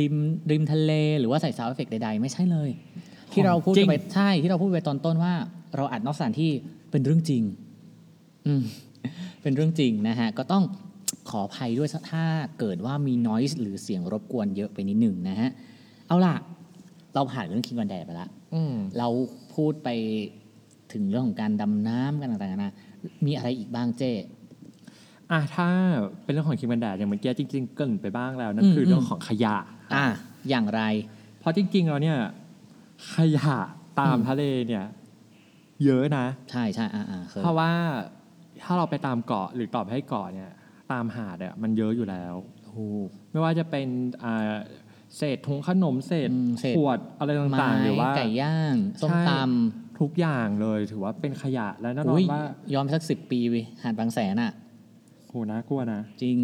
[0.00, 0.14] ริม
[0.50, 2.70] ริมทะเล หรือว่าใส่ sound effect ใดๆ ไม่ใช่เลย
[3.32, 5.34] ที่เราพูดไปใช่ที่เราพูดไปตอนต้นว่า
[5.76, 6.50] เราอัดนอกสถานที่
[6.90, 7.42] เป็นเรื่องจริง
[8.46, 8.62] อืม
[9.42, 10.64] เป็นเรื่องจริงนะฮะ ก็ต้อง
[11.30, 12.24] ขออภัยด้วยถ้า
[12.58, 15.50] เกิดว่ามี noise หรือเสียงรบกวนเยอะไปนิดหนึ่งนะฮะ
[16.08, 16.34] เอาล่ะ
[17.16, 19.08] เราผ่านเรื่องครีมกันแดดไปแล้ว อืมเรา
[19.54, 19.88] พูดไป
[20.92, 22.72] ถึงเรื่องของการดำน้ำกันต่างๆนานา
[23.26, 24.12] มีอะไรอีกบ้างเจ้
[25.30, 25.68] อะถ้า
[26.22, 29.56] เป็นเรื่องของคิมบันแดดอย่างเมื่อกี้จริง ๆ เกรินไปบ้างแล้วนั่นอืมคือเรื่องของขยะ
[29.92, 30.06] อะ
[30.48, 30.82] อย่างไร
[31.38, 32.18] เพราะจริงๆแล้วเนี่ย
[33.14, 33.54] ขยะ
[34.00, 34.84] ตามอืมทะเลเนี่ย
[35.84, 37.70] เยอะนะ ใช่ใช่อ่าอ่าเคยเพราะว่า
[38.62, 40.50] ถ้าเราไปตามเกาะหรือตอบให้เกาะเนี่ย
[40.92, 42.34] ตามหาดอะมันเยอะอยู่แล้ว
[42.70, 43.88] ถูกไม่ว่าจะเป็น
[44.24, 44.52] อ่า
[45.16, 49.32] เศษถุงขนมเศษอืมเศษขวดอะไรไม้ต่างๆ หรือว่าไก่ย่างส้มใช่ต
[50.00, 52.42] ทุกอย่างเลยถือว่าเป็นขยะและแน่ำนออุ้นยว่า
[52.74, 54.52] ยอมสักสิบปีวิหาดบางแสนอะ
[55.28, 56.38] โหน่ากลัวนะ จริง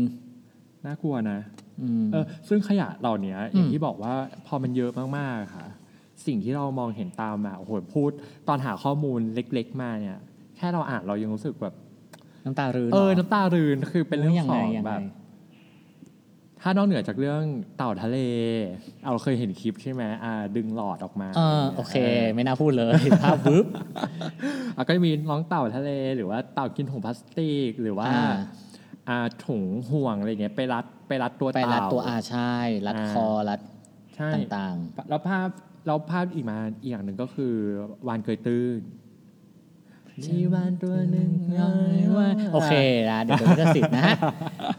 [0.86, 1.38] น่ากลัวนะ
[1.80, 4.12] อืมเออซึ่งขยะเหล่านี้อย่างอืมที่บอกว่า
[4.46, 5.66] พอมันเยอะมากๆค่ะ
[6.26, 8.10] สิ่งที่เรามองเห็นตามมาโอ้โหพูด
[8.48, 10.18] ตอนหาข้อมูลเล็ก ๆ มาเนี่ย
[10.56, 11.74] แค่เราอ่านเรายังรู้สึกแบบ
[12.44, 15.00] น้ำตารืนเออหรน้ำตารืนคือเป็นเรื่องยังขไงองยังแบไงบ
[16.62, 17.42] ถ้านอกเหนือจากเรื่อง
[17.76, 18.18] เต่าทะเล
[19.04, 21.96] เอาเคยเห็นคลิปใช่ไหมอ่าดึงหลอดออกมาเออโอเค
[22.34, 23.66] ไม่น่าพูดเลยภาพบึ๊บ
[24.76, 28.32] อะก็จะมีน้องเต่าทะเล หรือว่าเต่ากินถุงพลาสติก หรือว่าอ่า
[29.08, 32.54] อ่าถุงห่วงอะไรเงี้ยไปรัดไปรัดตัวไปเต่ารัดตัวอาใช่
[32.86, 33.60] รัดอ่าคอรัด
[34.16, 34.76] ใช่ต่าง
[35.08, 35.48] แล้วภาพ
[35.86, 37.54] แล้วภาพอีกมาอีกอย่างหนึ่งก็คือ
[38.08, 39.01] วานเกยตื้นๆ
[40.20, 41.28] มีวานตัวหนึ่ง
[42.18, 42.74] ว่าโอเค
[43.10, 44.16] นะเดี๋ยวเดี๋ยวจะสิทธิ์นะฮะ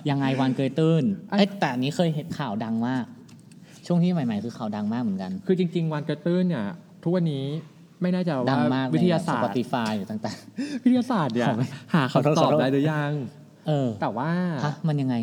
[0.10, 3.06] ยังไงวันเกยตื้นเอ้ยแต่อันนี้เคยเห็นข่าวดังมาก
[3.88, 6.66] ช่วงที่ใหม่ๆ คือข่าวดังมากเหมือนกัน คือจริง ๆ วานเกยตื้นเนี่ย
[7.04, 7.46] ทุกวันนี้
[8.02, 10.38] ไม่แน่ใจดัว่างมากวิทยาศาสตสปอร์ติฟายหรือต่าง
[10.84, 14.30] วิทยาศาสตร์เนี่ยขอไม่หาขอโทษคำตอบขอโทษได้หรือยัง ๆ เออแต่ว่า
[14.64, 15.16] ฮะมันยังไง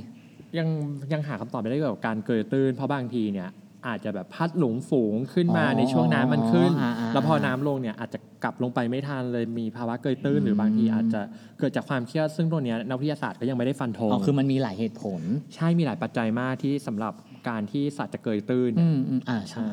[0.58, 0.68] ยัง
[1.12, 3.48] ยังหาคำตอบไม่ได้เกี่ยวกับการเกยตื้นเพราะบางทีเนี่ย
[3.86, 11.20] อาจจะแบบพัดหลงฝูงขึ้นมาอ๋อในช่วงน้ำมันขึ้นอ่าอ่าแล้วพอน้ำลงเนี่ยอาจจะกลับลงไปไม่ทันเลยมีภาวะเกยตื้นหรือบางทีอาจจะ
[11.58, 15.22] เกิดจากความเครียดซึ่งตัวเนี้ยนักวิทยาศาสตร์ก็ยังไม่ได้ฟันธงอ๋อคือมันมีหลายเหตุผล
[15.54, 17.12] ใช่มีหลายปัจจัยมากที่สำหรับ
[17.48, 19.64] การที่สัตว์จะเกยตื้นอืมอืมอ่าใช่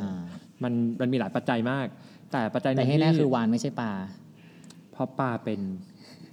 [0.64, 1.86] มันมันมีหลายปัจจัยมาก
[2.32, 3.94] แต่ปัจจัยหแต่นึ่งให้แน่ที่คือวานไม่ใช่ปลา
[4.92, 5.60] เพราะปลาเป็น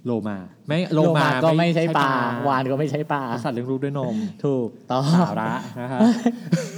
[0.05, 0.37] โลมา
[0.67, 2.11] ไม่โลโลมามาก็ไม่ใช่ปลา
[2.47, 4.15] วานก็ไม่ใช่ปลาสัตว์เลี้ยงลูกด้วยนม
[4.45, 6.01] ถูกต้องสาระนะครับ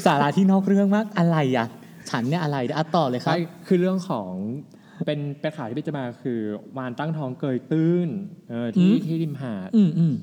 [0.05, 1.67] สาระที่นอกเรื่องมากอะไรอะ
[2.09, 4.31] ฉันเนี่ยอะไรอะต่อเลยครับใช่คือเรื่องของ
[5.05, 6.39] เป็นเป็นข่าวที่พี่จะมาคือ
[6.77, 8.09] วานตั้งท้องเกยตื้น
[8.49, 10.13] เออที่อืมที่ริมหาดอืมอืม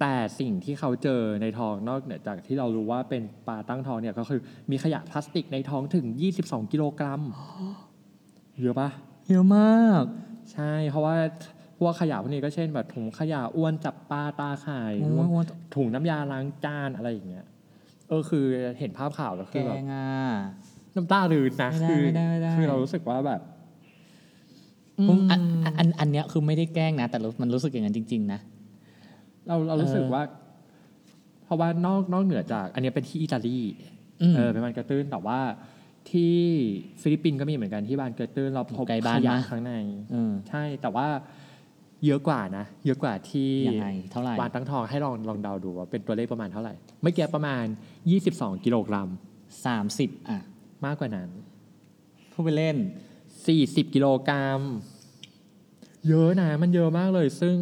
[0.00, 6.06] แต่สิ่งที่เขาเจอในท้องนอกเหนือจากที่เรารู้ว่าเป็นปลาตั้งท้องเนี่ยก็คือมีขยะพลาสติกในท้องถึง
[6.40, 7.20] 22 กิโลกรัม
[8.62, 8.90] เยอะปะ
[9.28, 10.02] เยอะมาก
[10.52, 11.16] ใช่เพราะว่า
[11.61, 17.46] พ วกขยะพวกนี้ก็เช่นแบบถุงขยะอ้วนจับปลาตาข่ายโอ้ยถุงน้ำยาล้างจานอะไรอย่างเงี้ย
[18.08, 18.44] เออคือ
[18.78, 20.08] เห็นภาพข่าวแล้วแกคือแบบงอะ
[20.96, 23.40] น้ำตารืนนะไม่ได้คือไม่ได้ไม่ได้คือเรารู้สึกว่าแบบ
[25.08, 28.40] ผมอันอันอันอันเนี้ยคือไม่ได้แกล้งนะ แต่รู้มันรู้สึกอย่างนั้นจริง ๆ นะ
[29.46, 30.24] เราเรารู้สึกเออว่า
[31.44, 33.58] เพราะว่านอกนอกเหนือจาก อันเนี้ยเป็นที่อิตาลี
[34.22, 35.40] อืมเออเป็นบานเกระตื้นแต่ว่า
[36.10, 36.36] ที่
[37.02, 39.72] ฟิลิปปินส์ก็มีเหมือนกันที่บานเกระตื้นเราพบใกล้บ้านขยะมากข้างใน
[40.12, 41.06] เออใช่แต่ว่า
[42.06, 47.64] เยอะกว่านะ เยอะกว่าที่ยังไงเท่าไหร่วานตั้งทองให้ลองลองเดาดูว่าเป็นตัวเลขประมาณเท่าไหร่เมื่อกี้ประมาณ
[48.14, 49.08] 22 กิโลกรัม
[49.66, 50.38] สามสิบอะ
[50.84, 51.28] มากกว่านั้น
[52.32, 52.76] พูดไปเล่น
[53.36, 54.60] 40 กิโลกรัม
[56.08, 57.56] เยอะนะ มันเยอะมากเลย ซึ่ง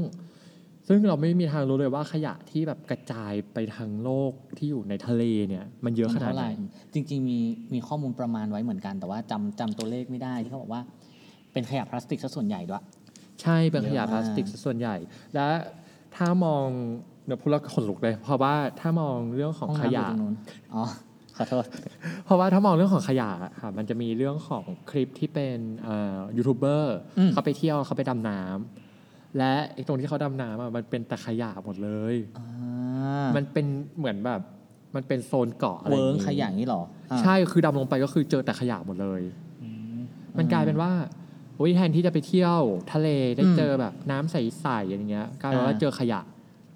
[0.88, 6.50] ซึ่งเราไม่มีทางรู้เลยว่าขยะที่แบบกระจายไปทั้งโลกที่อยู่ในทะเลเนี่ย มันเยอะขนาดเท่าไหไหนร่
[6.94, 7.38] จริง ๆ มี
[7.74, 10.82] มีข้อมูลประมาณไว้เหมือนกัน แต่ว่าจำจำตัวเลขไม่ได้ที่เขาบอกว่า
[11.52, 12.82] เป็นขยะพลาสติกซะส่วนใหญ่ด้วย
[13.42, 14.96] ใช่เป็นขยะเยอะพมากลาสติกซะส่วนใหญ่
[15.34, 15.48] และ
[16.16, 16.66] ถ้ามอง
[17.26, 20.34] เดี๋ยวพูดแล้วขนลุกเลย เพราะว่าถ้ามองเรื่องของห้องขน้ำอยู่ยะตรงนู้น
[20.74, 20.84] อ๋อ
[21.36, 21.66] ขอโทษ
[22.24, 33.66] เพราะว่าถ้ามองเรื่องของขยะอะค่ะมันจะมีเรื่องของคลิปที่เป็นเอ่อยูทูบเบอร์อืมเขาไปเที่ยวเขาไปดำน้ำและไอ้ตรงที่เขาดำน้ำอะมันเป็นแต่ขยะหมดเลยอ่ามันเป็น
[33.98, 34.40] เหมือนแบบ
[34.94, 39.22] มันเป็นโซนเกาะอะไรอเวิร์ย่างงงี้ขยะนี่หรออะใช่คือดำลงไปก็คือเจอแต่ขยะหมดเลย
[40.38, 42.60] มันกลายเป็นว่าโอ้ยแทนที่จะไปเที่ยว
[42.92, 46.20] ทะเลได้อืมเจอแบบน้ำใสๆอย่างเงี้ยกลายเป็นว่าอ่าเจอขยะ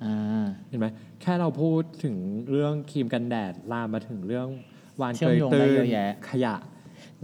[0.05, 0.87] อ่าเห็นไหม
[1.21, 2.17] แค่เราพูดถึง
[2.51, 4.49] เรื่องครีมกันแดดลามมาถึงเรื่อง
[5.01, 6.55] วานเชื่เกอมยโยงตื้ได้เยนอะแยะขยะ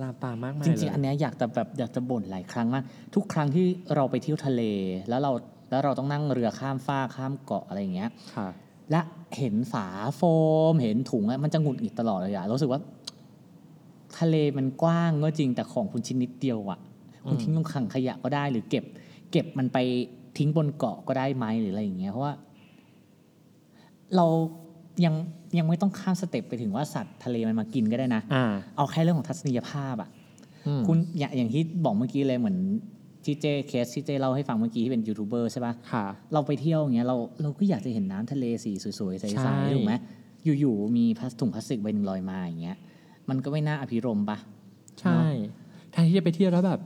[0.03, 4.63] ลามปามมากมายจเลริงๆอันยเนี้ยอยากจะแบบอยากจะบ่นหลายครั้งมากทุกครั้งที่เราไปเที่ยวทะเล
[5.09, 5.33] แล้วเรา
[5.71, 8.49] แล้วเราต้องนั่งเรือข้ามฟากข้ามเกาะอะไรอย่างเงี้ยค่ะ
[8.91, 9.01] และ
[9.39, 10.21] เห็นฝาโฟ
[10.73, 12.81] ม เห็นถุงอะมันจะหงุดหงิดตลอดเลยอะรู้สึกว่า
[14.19, 16.79] ทะเลมันกว้างก็จริงแต่ของคุณชิ้นนิดเดียวอะ
[17.29, 18.85] คุณอืมทิ้งลงถังขยะก็ได้ หรือเก็บ
[19.31, 19.79] เก็บมันไป
[20.39, 22.35] ทิ้งบนเกาะก็ได้ไหมหรืออะไรอย่างเงี้ยเพราะว่า
[24.17, 24.27] เรา
[25.05, 25.15] ยัง
[25.59, 28.45] ยังไม่ต้องข้าม step ไปถึงว่าสัตว์ทะเลมันมากินก็ได้นะอ่า
[28.77, 30.09] เอาแค่เรื่องของทัศนียภาพอะ
[30.67, 32.57] อืมคุณอย่างอย่างที่บอกเมื่อกี้เลยเหมือน
[33.25, 39.95] ที่เจเคสที่เจเล่าให้ฟังเมื่อกี้ที่เป็นยูทูบเบอร์ใช่ปะค่ะเราไปเที่ยวอย่างเงี้ยเราเราก็อยากจะเห็นน้ำทะเลสีสวยๆใใช่ถูกไหม
[40.61, 42.77] อยู่ๆมีพลาสถุงพลาสติกใบหนึ่งลอยมาอย่างเงี้ย
[43.29, 44.39] มันก็ไม่น่าอภิรมย์ปะ
[45.01, 45.21] ใช่
[45.91, 46.81] แทนที่จะไปเที่ยวแล้วแบบ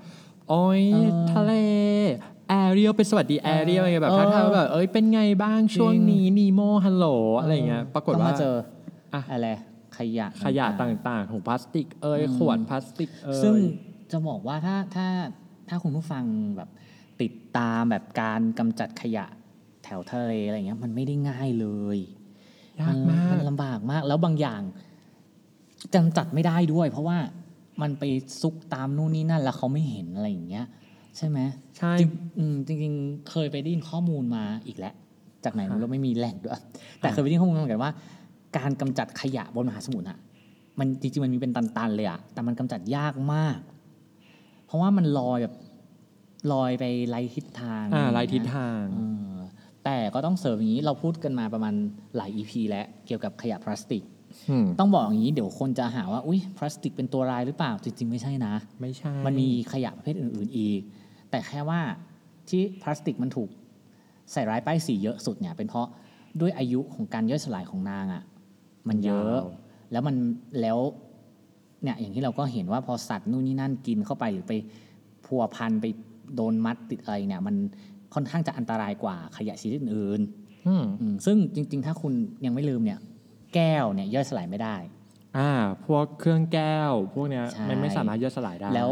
[0.48, 1.52] โอ้ยเออทะเล
[2.48, 7.07] Ariel เป็นสวัสดี Ariel อะไรแบบเออถ้าทางแบบเอ้ยเป็นไงบ้างช่วงจริงนี้ Nemo ฮัลโหล
[7.40, 8.54] อะไรเงี้ยปรากฏต้องว่ามาเจอ
[9.14, 9.48] อะอะไร
[9.96, 13.54] ขยะขยะต่างต่างๆถุงพลาสติกเอ้ยอืมขวดพลาสติกเอ้ๆยซึ่ง
[14.12, 15.07] จะบอกว่าถ้าถ้า
[15.68, 16.24] ถ้าคุณผู้ฟัง
[16.57, 16.68] แบบ
[17.22, 19.26] ติดตามแบบการกำจัดขยะ
[19.85, 21.98] แถวทะเลอะไรเงี้ย มันไม่ได้ง่ายเลย
[22.80, 24.62] ยากมากนลำบากมากแล้วบางอย่าง
[25.94, 27.18] จำจัดไม่ได้ด้วย เพราะว่า
[27.82, 28.04] มันไป
[28.40, 30.66] ซุกตามนู่นนี่นั่น แล้วเขาไม่เห็นอะไรอย่างเงี้ย
[31.16, 31.38] ใช่ไหม
[31.78, 34.94] ใช่จริงอืมจริงๆเคยไปได้ยินข้อมูลมาอีกแล้ว
[35.44, 36.60] จากไหนไม่รู้ไม่มีแหล่งด้วย
[36.98, 37.92] แต่เคยไปได้ยินข้อมูลมาเหมือนกันว่า
[38.56, 40.18] การกำจัดขยะบนมหาสมุทรอะ
[40.78, 43.58] มันจริงๆมันมีเป็นตันๆเลยอะแต่มันกำจัดยากมาก
[44.66, 45.54] เพราะว่ามันลอยแบบ
[46.52, 48.98] ลอยไปไร้ทิศทางอ่าอะลาไรยอย่งทิศเงี้ยทางเอ
[49.34, 49.37] อ
[49.84, 51.74] แต่ก็ต้องเสริมอย่างนี้เราพูดกันมาประมาณ
[52.16, 54.13] หลาย EP แล้วเกี่ยวกับขยะพลาสติกอืม
[54.79, 60.81] ต้องบอกอย่างนี้เดี๋ยวคนจะหาว่าอุ้ยพลาสติกเป็นตัวร้ายหรือเปล่าจริงๆไม่ใช่นะ ไม่ใช่ มันมีขยะประเภทอื่น ๆอีก
[61.31, 61.81] แต่แค่ว่า
[62.49, 63.49] ที่พลาสติกมันถูก
[64.33, 65.88] ใส่ร้ายป้ายสีเยอะสุดเนี่ย เป็นเพราะ
[66.40, 68.23] ด้วยอายุของการย่อยสลายของนางอะ่ะ
[68.88, 69.47] มันเยอะยาว
[69.92, 70.16] แล้วมัน
[70.61, 70.79] แล้ว
[71.83, 74.53] เนี่ยอย่างที่เราก็เห็นว่าพอสัตว์นู่นนี่นั่นกินเข้าไปหรือไป
[75.25, 75.87] พัวพันไป
[76.37, 77.57] โดนมัดติดอะไรเนี่ย มัน
[78.14, 80.20] ค่อนข้างจะอันตรายกว่าขยะชนิดอื่น
[80.66, 82.12] อืมๆอืมซึ่งจริง ๆ ถ้าคุณ
[82.44, 82.99] ยังไม่ลืมเนี่ย
[83.54, 84.76] แก้วเนี่ยย่อยสลายไม่ได้
[85.36, 85.50] อ่า
[85.86, 88.90] พวกเครื่องแก้ว พวกเนี้ยใช่ มันไม่สามารถย่อยสลายได้แล้ว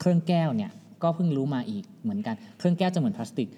[0.00, 0.70] เครื่องแก้วเนี่ย
[1.02, 3.48] ก็เพิ่งรู้มาอีกเหมือนกัน เครื่องแก้วจะเหมือนพลาสติก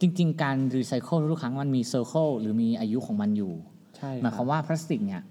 [0.00, 3.52] จริง ๆ การรีไซเคิลทุกครั้งมันมี circle หรือมีอายุของมันอยู่
[3.96, 5.22] ใช่หมายความว่าพลาสติกเนี่ย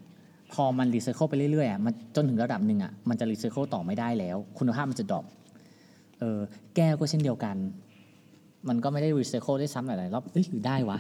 [0.54, 5.26] พอมันรีไซเคิลไปเรื่อยๆอะมันจนถึงระดับหนึ่งอะมันจะรีไซเคิลต่อไม่ได้แล้ว คุณภาพมันจะ drop
[6.20, 6.40] เออ
[6.76, 7.56] แก้วก็เช่นเดียวกัน
[8.68, 10.98] มันก็ไม่ได้รีไซเคิลได้ซ้ำหลายๆรอบเอ้ยหรือได้วะ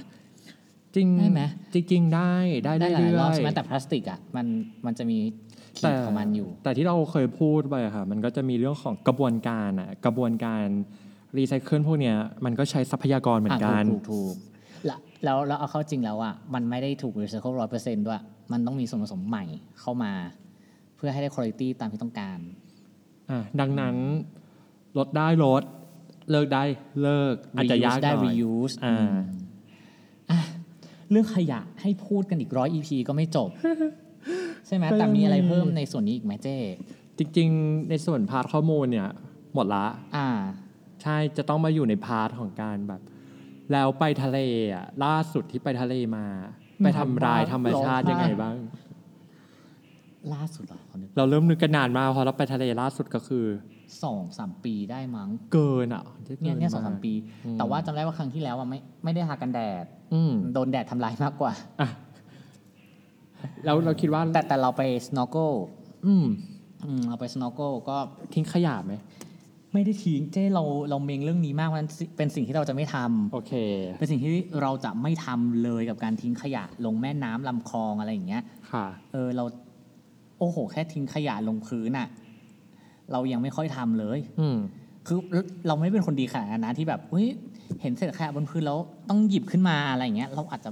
[0.95, 1.41] จริงได้ไหม
[1.73, 4.45] จริงๆได้ได้ได้ได้หลายรอบเรื่อยใช่ไหมแต่พลาสติกอะมัน
[4.86, 5.19] มันจะมี
[5.78, 10.65] ขีแต่ดของมันอยู่ แต่ที่เราเคยพูดไปอะค่ะมันก็จะมีเรื่องของกระบวนการอะกระบวนการ
[11.38, 14.36] รีไซเคิลพวกเนี้ยมันก็ใช้ทรัพยากรเหมือนกันอะถูกถูกถูก
[14.86, 18.21] แล้วแล้วแล้วเอาเข้าจริงแล้วอะมันไม่ได้ถูกรีไซเคิลร้อยเปอร์เซ็นต์ด้วย
[18.52, 19.43] มันต้องมีส่วนผสมใหม่
[19.80, 20.13] เข้ามา
[20.95, 22.39] เพื่อให้ได้คุณภาพตามที่ต้องการ
[23.32, 23.95] อะดังนั้น
[24.97, 25.63] ลดได้ลด
[26.32, 26.63] เลิกได้
[27.02, 29.23] เลิกอาจจะ reuse ยากได้หน่อย reuse อ่าอืมอะ
[31.12, 33.50] เรื่องขยะให้พูดกันอีกร้อย EP ก็ไม่จบ
[34.67, 36.58] ใช่ไหมก็ยังแต่มีอะไรมีเพิ่มในส่วนนี้อีกไหมเจ้
[37.17, 39.10] จริง ๆ ในส่วน part ข้อมูลเนี่ย
[39.54, 39.86] หมดละ
[40.17, 40.30] อ่า
[41.02, 43.02] ใช่จะต้องมาอยู่ใน part ของการแบบ
[43.72, 44.38] แล้วไปทะเล
[44.74, 46.26] อะล่าสุดที่ไปทะเลมา
[46.84, 48.58] ไปทำลายธรรมชาติยังไงบ้าง
[50.34, 53.45] ล่าสุดเหรอขอนึกเราเริ่มนึกกันนานมากพอเราไปทะเลล่าสุดก็คือ
[54.03, 56.03] สองสามปีได้มั้งเกินอะ
[56.41, 57.13] เนี่ยเนี่ยสองสามปี
[57.45, 61.51] อืมแต่ว่าจำได้ว่าครั้งที่แล้วอะไม่ไม่ได้ทากันแดดอืมโดนแดดทำลายมากกว่า
[61.82, 61.89] อะ
[63.65, 65.51] เราเราคิดว่าแต่แต่เราไป snorkel
[66.06, 66.25] อืม
[66.86, 67.97] อืมเราไป snorkel ก็
[68.34, 68.93] ทิ้งขยะไหม
[69.73, 73.53] ไม่ได้ทิ้งเจ้เราเราเมงเรื่องนี้มากมันเป็นสิ่งที่เราจะไม่ทำโอเค
[73.99, 79.45] เป็นสิ่งที่เราจะไม่ทำเลยกับการทิ้งขยะ ลงแม่น้ำลำคลองอะไรอย่างเงี้ย ค่ะ เออเรา
[80.39, 82.08] โอ้โห แค่ทิ้งขยะลงพื้นอะ
[83.12, 84.58] เรายังไม่ค่อยทำเลย อืม
[85.08, 85.19] คือ
[85.67, 87.28] เราไม่ได้เป็นคนดีขนาดนั้นนะที่แบบเฮ้ย
[87.82, 90.69] เห็นเศษขยะบนพื้นแล้วต้องหยิบขึ้นมาอะไรอย่างเงี้ย เราอาจจะ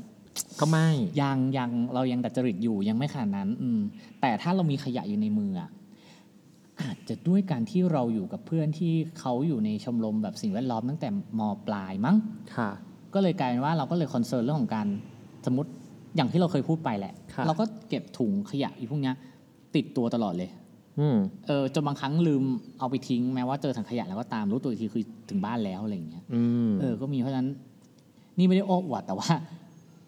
[0.60, 0.88] ก็ไม่
[1.21, 3.80] ยังยังเรายังดัดจริตอยู่ยังไม่ขนาดนั้น อืม
[4.21, 5.69] แต่ถ้าเรามีขยะอยู่ในมืออะ
[6.82, 12.17] อาจจะด้วยการที่เราอยู่กับเพื่อนที่เขาอยู่ในชมรมแบบสิ่งแวดล้อมตั้งแต่มปลายมั้ง
[12.56, 12.69] ค่ะ
[13.13, 14.88] ก็เลยกลายเป็นว่าเราก็เลยคอนเซิร์นเรื่องของการ
[15.45, 15.69] สมมติ
[16.15, 19.15] อย่างที่เราเคยพูดไปแหละครับเราก็เก็บถุงขยะอีพวกเนี้ย
[19.75, 20.49] ติดตัวตลอดเลย
[20.99, 22.43] อืมเออจนบางครั้งลืม
[22.79, 27.49] เอาไปทิ้งแม้ว่าเจอถังขยะแล้วก็ตามรู้ตัวอีกทีคือถึงบ้านแล้วอะไรอย่างเงี้ยอืมเออก็มีเพราะฉะนั้น
[28.38, 29.29] นี่ไม่ได้โอ้อวดแต่ว่า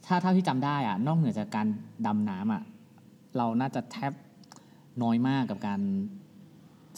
[0.05, 1.67] ถ้าเท่าที่จำได้อะนอกเหนือจากการ
[2.05, 2.63] ดำน้ำอะ
[3.37, 4.11] เราน่าจะแทบ
[5.03, 5.81] น้อยมากกับการ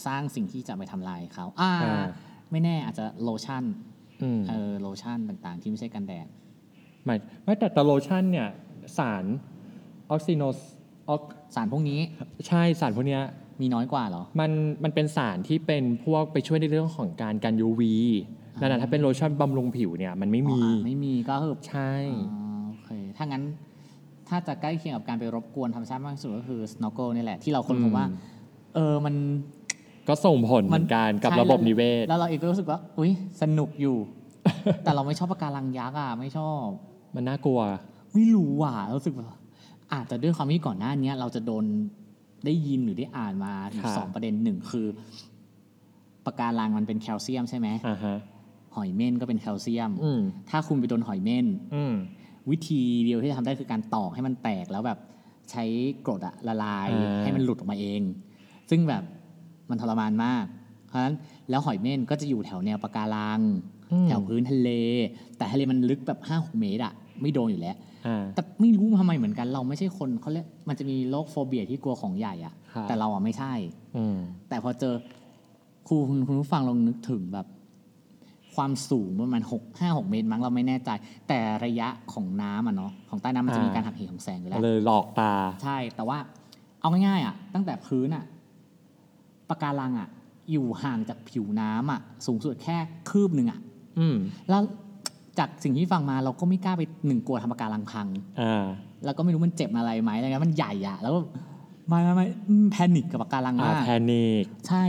[0.06, 2.06] สร้างสิ่งที่จะไปทำลายเขาอ่าอ่า
[2.50, 3.64] ไม่แน่อาจจะโลชั่น
[4.22, 6.26] อืมเออโลชั่นต่างๆ ที่ไม่ใช่กันแดด
[7.04, 8.48] ไม่ไม่แต่แต่โลชั่นเนี่ย
[8.98, 9.24] สาร
[10.10, 10.58] ออกซิโนส
[11.08, 11.22] ออก
[11.54, 12.00] สารพวกนี้
[12.48, 13.22] ใช่สารพวกเนี้ย
[13.60, 14.50] มีน้อยกว่าเหรอ มัน
[14.84, 17.82] มันเป็นสารที่เป็นพวกไปช่วยในเรื่องของการกัน UV
[18.60, 23.42] นั่นนะถ้าเป็นโลชั่นบำรุงผิวเนี่ยมันไม่มี อ๋ออะไม่มีก็คือใช่อ๋อโอเคถ้างั้น
[24.28, 28.06] ถ้าจะใกล้เคียงกับการไปรบกวนธรรมชาติมากที่สุดก็คือ snorkel นี่แหละ ที่เราคนพบว่า
[28.74, 29.14] เออมัน
[30.08, 33.10] ก็ส่งผลเหมือนกันกับใช่ระบบนิเวศ แล้วเราเองก็รู้สึกว่า อุ้ย
[33.42, 33.96] สนุกอยู่
[34.84, 36.64] แต่เราไม่ชอบปะการังยักษ์อะ ไม่ชอบ
[37.14, 37.60] มันน่ากลัว
[38.14, 39.28] ไม่รู้อะรู้สึกว่า
[39.94, 41.64] อาจจะด้วยความที่ก่อนหน้าเนี้ยเราจะโดน
[42.44, 44.86] ได้ยินหรือได้อ่านมาอยู่ค่ะสองประเด็นหนึ่งคือ
[46.26, 48.16] ปะการังมันเป็นแคลเซียมใช่ไหมอ่าฮะ
[48.76, 51.94] หอยเม่นก็เป็นแคลเซียมอืมถ้าคุณไปโดนหอยเม่นอืม
[52.50, 54.98] วิธีเดียวที่จะทำได้คือการตอกให้มันแตกแล้วแบบ
[55.50, 55.64] ใช้
[56.06, 58.00] กรดอะละลายอ่าให้มันหลุดออกมาเอง
[58.70, 59.02] ซึ่งแบบ
[59.70, 60.44] มันทรมานมาก
[60.86, 61.14] เพราะฉะนั้น
[61.50, 63.40] แล้วหอยเม่นก็จะอยู่แถวแนวปะการัง
[63.92, 64.70] อืมแถวพื้นทะเล
[65.36, 73.52] แต่ทะเลมันลึกแบบห้าหกเมตรอะ ไม่โดนอยู่แล้วอ่าแต่ไม่รู้ทำไมเหมือนกัน เราไม่ใช่คนเขาเรียกมันจะมีโรคโฟเบียที่กลัวของใหญ่อะครับแต่เราอะไม่ใช่
[73.96, 74.16] อืม
[74.48, 74.94] แต่พอเจอ
[75.88, 77.46] ครูคุณคุณผู้ฟังลองนึกถึงแบบ
[78.54, 80.90] ความสูงประมาณหกห้าหกเมตรมั้งเราไม่แน่ใจ
[81.28, 86.18] แต่ระยะของน้ำอะเนาะของใต้น้ำมันจะมีอ่าการหักเหของแสงอยู่แล้วเลยหลอกตา ใช่ แต่ว่า
[86.80, 88.24] เอาง่ายๆอะ ตั้งแต่พื้นอะ
[89.48, 90.08] ปะการังอะ
[90.52, 92.76] อยู่ห่างจากผิวน้ำอะ สูงสุดแค่
[93.10, 93.60] คืบหนึ่งอะ
[93.98, 94.16] อืม
[94.48, 94.62] แล้ว
[95.38, 98.06] จากสิ่งที่ฟังมาเราก็ไม่กล้าไปหนึ่งกลัวทำปะการังพัง
[98.40, 98.64] อ่า
[99.04, 101.18] แล้วก็ไม่รู้มันเจ็บอะไรไหมอะไรเงี้ยมันใหญ่อะแล้วก็
[101.88, 104.84] ไม่ไม่ไม่อืมแพนิคกับปะการังอ่ามากแพนิคใช่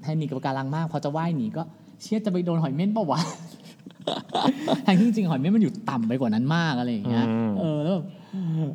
[0.00, 1.62] แพนิคกับปะการังมาก พอจะว่ายหนีก็
[2.02, 3.20] เชี่ยจะไปโดนหอยเม่นปะวะ
[4.86, 8.04] ทั้งที่จริงๆหอยเม่นมันอยู่ต่ำไปกว่านั้นมากอะไรอย่างเงี้ยอืมเออแล้วแบบ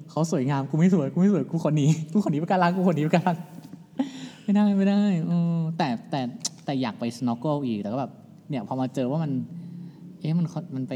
[0.09, 3.37] เขาสวยงามกูไม่สวยกูไม่สวยกูคนนี้กูคนนี้ปะการังกูคนนี้ปะการัง
[4.43, 6.21] ไม่ได้ไม่ได้เออแต่แต่
[6.65, 8.11] แต่อยากไป snorkel อีกแต่ก็แบบ
[8.49, 9.31] เนี่ยพอมาเจอว่ามัน
[10.23, 10.93] เอ๊ะมันมันไป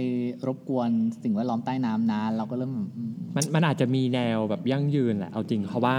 [0.48, 0.90] รบกวน
[1.24, 5.98] สิ่งแวดล้อมใต้น้ำนะเราก็เริ่มอืมมันมันอาจจะมีแนวแบบยั่งยืนแหละเอาจริงเพราะว่า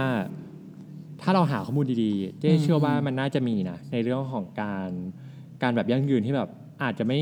[1.23, 4.91] ถ้าเราหาข้อมูลดีๆเจ๊เชื่อว่ามันน่าจะมีนะในเรื่องของการ
[5.63, 6.49] การแบบยั่งยืนที่แบบ
[6.83, 7.21] อาจจะไม่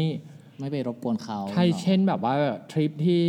[0.60, 2.34] ไม่ไปรบกวนเขาใช่หรอเช่นแบบว่า
[2.72, 3.24] ทริปที่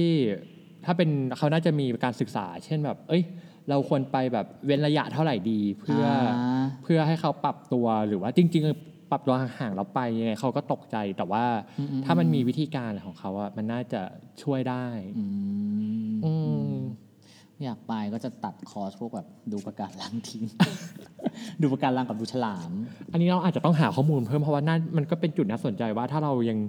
[0.86, 3.24] ถ้าเป็นเขาน่าจะมีการศึกษา เช่นแบบ เอ้ย
[3.70, 11.46] เราควรไปแบบเว้นระยะเท่าไหร่ดี เพื่ออาเพื่อให้เขาปรับตัวหรือว่าจริง ๆ ปรับตัวห่างๆเราไปยังไงเขาก็ตกใจ แต่ว่า
[11.80, 14.02] อืมอืมถ้ามันมีวิธีการอะไรของเขาอะมันน่าจะ
[14.44, 14.86] ช่วยได้
[15.18, 15.26] อื
[16.12, 16.34] มอื
[16.76, 16.80] ม
[17.64, 20.44] อยากไปก็จะตัดคอร์สพวกแบบดูประกาศลังทิ้ง
[21.62, 22.72] ดูประกาศลังกับดูฉลาม
[23.12, 26.60] อันนี้เราอาจจะต้องหาข้อมูลเพิ่มเพราะว่าน่ามันก็เป็นจุดน่าสนใจว่าถ้าเรายัง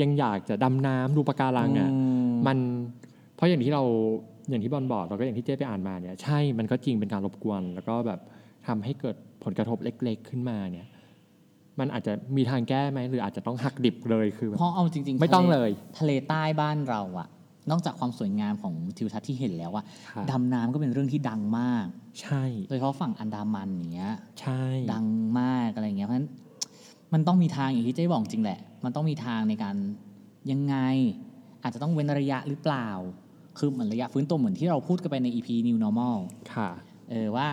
[0.00, 2.58] ยังอยากจะดำน้ำดูปะการังอะอืมมัน
[3.34, 3.82] เพราะอย่างที่เรา
[4.50, 8.20] อย่างที่บอลบอกเราก็อย่างที่เจ๊ไปอ่านมาเนี่ยใช่มันก็จริงเป็นการรบกวน แล้วก็แบบ
[8.66, 10.86] ทำให้เกิดผลกระทบเล็ก ๆ ขึ้นมาเนี่ย
[11.80, 17.28] มันอาจจะมีทางแก้ไหมหรืออาจจะต้องหักดิบเลยคือแบบเพราะเอาจริงๆไม่ต้องทะเลย ทะเลใต้บ้านเราอะ
[17.70, 21.86] นอกจากความสวยงามของทิวทัศน์ที่เห็นแล้วอะค่ะดำน้ำก็เป็นเรื่องที่ดังมาก
[22.20, 24.62] ใช่ โดยเฉพาะฝั่งอันดามันอย่างเงี้ย ใช่
[24.92, 25.06] ดัง
[25.40, 26.30] มากอะไรอย่างเงี้ยเพราะฉะนั้น
[27.12, 29.76] มันต้องมีทางอย่างที่เจ๊บอกจริงแหละ มันต้องมีทางในการ
[30.50, 30.76] ยังไง
[31.62, 32.88] อาจจะต้องเว้นระยะหรือเปล่า
[33.58, 36.16] คือเหมือนระยะฟื้นตัวเหมือนที่เราพูดกันไปใน EP New Normal
[36.54, 36.70] ค่ะ
[37.10, 37.48] เออว่า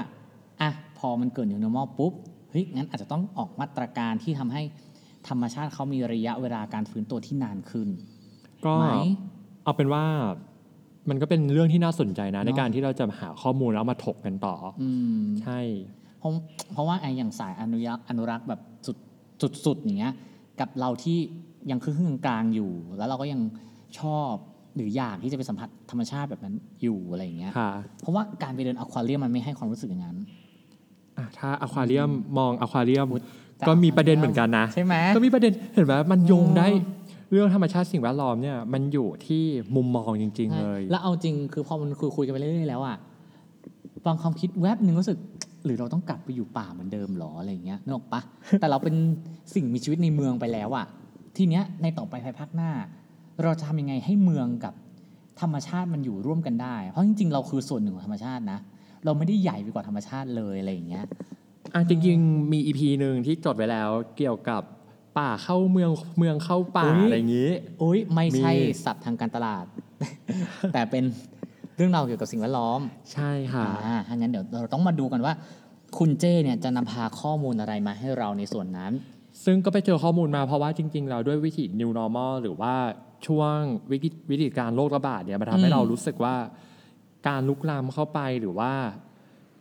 [0.61, 4.61] อะพอมันเกิด New Normal ปุ๊บเฮ้ยงั้นอาจจะต้องออกมาตรการที่ทำให้
[5.29, 7.87] ธรรมชาติเขามีระยะเวลาการฟื้นตัวที่นานขึ้น
[8.65, 8.87] ก็ไหม
[9.63, 10.03] เอาเป็นว่า
[11.09, 15.59] มันก็เป็นเรื่องที่น่าสนใจนะเนอะในการที่เราจะหาข้อมูลแล้วมาถกกันต่อออืมใช่
[16.19, 16.31] เพราะ
[16.73, 18.97] เพราะว่าไอ้อย่างสายอนุรักษ์อนุรักษ์แบบสุด
[19.41, 20.13] สุดสุดอย่างเงี้ย
[20.59, 21.17] กับเราที่
[21.71, 23.41] ยังครึ่งๆกลางๆอยู่ แล้วเราก็ยัง
[23.99, 24.33] ชอบ
[24.75, 30.17] หรืออยากที่จะไปสัมผัสธรรมชาติแบบนั้นอยู่อะไรอย่างเงี้ยค่ะเพราะว่าการไปเดินอควาเรียมมันไม่ให้ความรู้สึกอย่างนั้น
[31.17, 33.07] อะถ้าอควาเรียมมองอควาเรียม
[33.57, 36.67] แต่ก็มีประเด็นเหมือนกันนะใช่ไหมก็มีประเด็นเห็นไหมมันโยงอืมได้
[37.31, 39.43] เรื่องธรรมชาติสิ่งแวดล้อมเนี่ยมันอยู่ที่
[39.75, 42.97] มุมมองจริง ๆ เลย แล้วเอาจริงคือพอมันคุยคุยกันไปเรื่อยๆแล้วอะ
[44.05, 45.17] บางความคิดแวบหนึ่งรู้สึก
[45.65, 48.21] หรือเราต้องกลับไปอยู่ป่าเหมือนเดิมหรออะไรอย่างเงี้ยนึกออกปะ
[48.59, 48.95] แต่เราเป็น
[49.53, 50.85] สิ่งมีชีวิตในเมืองไปแล้วอะ
[51.37, 52.71] ทีเนี้ยในต่อไปภายภาคหน้า
[53.43, 54.73] เราจะทำยังไงให้เมืองกับ
[55.41, 58.59] ธรรมชาติมันอยู่ร่วมกันได้ เพราะจริงๆ เราคือส่วนหนึ่งของธรรมชาตินะ
[59.05, 61.05] เราไม่ได้ใหญ่ไปกว่าธรรมชาติเลยอะไรอย่างเงี้ย
[61.73, 64.61] อะจริงๆมีอีพีหนึ่งที่จดไว้แล้วเกี่ยวกับ
[65.17, 69.65] ป่าเข้าเมืองเมืองเข้าป่าอุ๊ยอะไรอย่างนี้โอ้ยไม่ใช่มีศัพท์ทางการตลาด
[70.73, 71.03] แต่เป็น
[71.77, 72.81] เรื่องราวเกี่ยวกับสิ่งแวดล้อม
[73.13, 75.33] ใช่ค่ะอ่าถ้างั้นเดี๋ยวเราต้องมาดูกันว่า
[75.97, 78.91] คุณเจ้เนี่ยจะนำพาข้อมูลอะไรมาให้เราในส่วนนั้น
[79.45, 82.73] ซึ่งก็ไปเจอข้อมูลมาเพราะว่าจริง ๆ เราด้วยวิธี new normal หรือว่า
[83.27, 83.57] ช่วง
[83.91, 86.35] วิกฤตวิกฤตการโรคระบาดเนี่ยมันทำให้อืมเรารู้สึกว่า
[87.27, 88.71] การลุกลามเข้าไปหรือว่า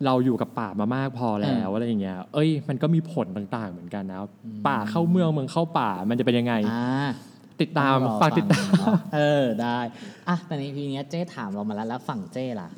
[0.05, 4.19] เราอยู่กับป่ามามากพอแล้วอะไรอย่างเงี้ย เอ้ย มันก็มีผลต่างๆเหมือนกันนะ
[4.69, 7.09] ป่าเข้าเมืองเมืองเข้าป่ามันจะเป็นยังไงอ่า
[7.61, 9.79] ติดตามองรอฝากติดตามเนอะเออได้
[10.29, 12.69] อะแต่ในพีนี้ยเจ้ถามเรามาแล้วแล้วฝั่งเจ้ล่ะ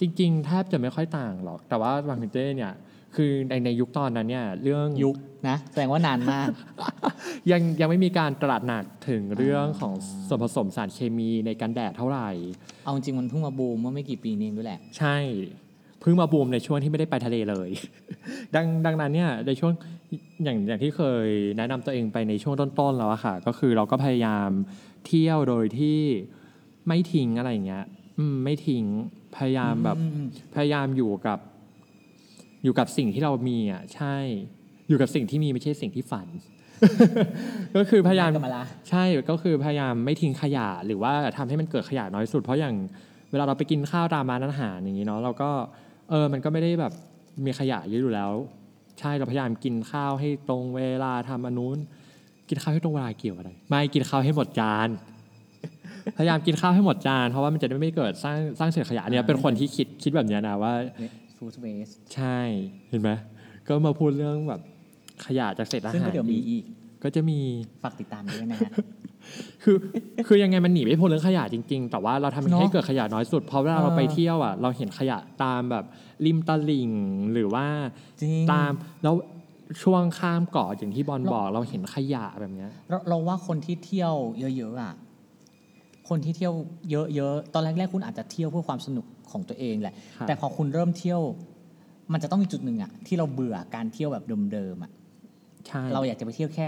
[0.00, 2.72] จริง ๆ แทบจะไม่ค่อยต่างหรอก แต่ว่าบางเจ้เนี่ย
[3.16, 5.16] คือในในยุคตอนนั้นเนี่ยเรื่องยุค
[5.48, 6.48] นะแสดงว่านานมาก
[7.50, 9.92] ยังยังไม่มีการตระหนักถึงเรื่องของ
[10.28, 12.28] ส่วนผสมสารเคมีในกันแดดเท่าไหร่
[12.84, 15.16] เอาจริงมันเพิ่งมาบูมเมื่อไม่กี่ปีนี้เองด้วยแหละ ใช่
[16.00, 17.68] เพิ่งมาบูมในช่วงที่ไม่ได้ไปทะเลเลย
[18.54, 19.72] ดังดังนั้นเนี่ยในช่วง
[20.44, 21.26] อย่างอย่างที่เคย
[21.56, 24.48] แนะนำตัวเองไปในช่วงต้นๆแล้วอะค่ะ ก็คือเราก็พยายาม
[25.06, 26.00] เที่ยวโดยที่
[26.88, 27.84] ไม่ทิ้งอะไรอย่างเงี้ย
[28.18, 28.84] อืมไม่ทิ้ง
[29.36, 30.24] พยายามแบบอืม
[30.54, 31.38] พยายามอยู่กับ
[32.66, 34.16] อยู่กับสิ่งที่เรามีอะใช่
[34.88, 36.26] อยู่กับสิ่งที่มีไม่ใช่สิ่งที่ฝัน
[37.76, 42.74] ก็คือพยายามกลับมาละใช่ก็คือพยายามไม่ทิ้งขยะ หรือว่าทำให้มันเกิดขยะน้อยสุด เพราะอย่าง
[43.30, 45.50] เวลาเราไปกินข้าวตามร้านอาหารอย่างนี้เนาะเราก็
[46.10, 46.92] เออมันก็ไม่ได้แบบ
[47.44, 48.32] มีขยะเยอะอยู่แล้ว
[49.00, 51.78] ใช่เราพยายามกินข้าวให้ตรงเวลาทำอันนู้น
[52.48, 54.88] กินข้าวให้ตรงเวลาเกี่ยวอะไร ไม่กินข้าวให้หมดจาน
[56.18, 60.72] พยายามกินข้าวให้หมดจานเพราะว่ามันจะได้ไม่เกิดสร้างสร้างเศษขยะเนี่ยเป็นคนที่คิดคิดแบบเนี้ยนะว่า
[61.36, 62.38] ฟู้ดเวสใช่
[62.90, 63.10] เห็นไหม
[63.68, 64.60] ก็มาพูดเรื่องแบบ
[65.26, 66.64] ขยะจากเศษอาซึ่งหารก็เดี๋ยวมีอีก
[67.02, 67.38] ก็จะมี
[67.82, 68.70] ฝากติดตามด้วยนะฮะ
[69.64, 69.76] คือ
[70.26, 75.84] คือยังไงมันหนีไม่พ้นเรื่องขยะจริง ๆ แต่ว่าเราทำยังไงเนอะให้เกิดขยะน้อยสุดเพราะเวลาเราเออ ไปเที่ยวอะเราเห็นขยะตามแบบ
[76.26, 76.90] ริมตลิ่ง
[77.32, 77.66] หรือว่า
[78.22, 78.72] จริง ตาม
[79.02, 79.14] แล้ว
[79.82, 84.94] ช่วงข้ามเกาะอย่างที่บอลเราบอกเราเห็นขยะแบบเนี้ย เราเราว่าคนที่เที่ยวเยอะๆอะ
[86.08, 86.54] คนที่เที่ยว
[86.90, 91.20] เยอะๆ ตอนแรกๆ คุณอาจจะเที่ยวเพื่อความสนุก ของตัวเองแหละครับแต่พอคุณเริ่มเที่ยว
[92.12, 94.92] มันจะต้องมีจุดหนึ่งอะที่เราเบื่อการเที่ยวแบบเดิมๆอะ
[95.66, 96.66] ใช่เราอยากจะไปเที่ยวแค่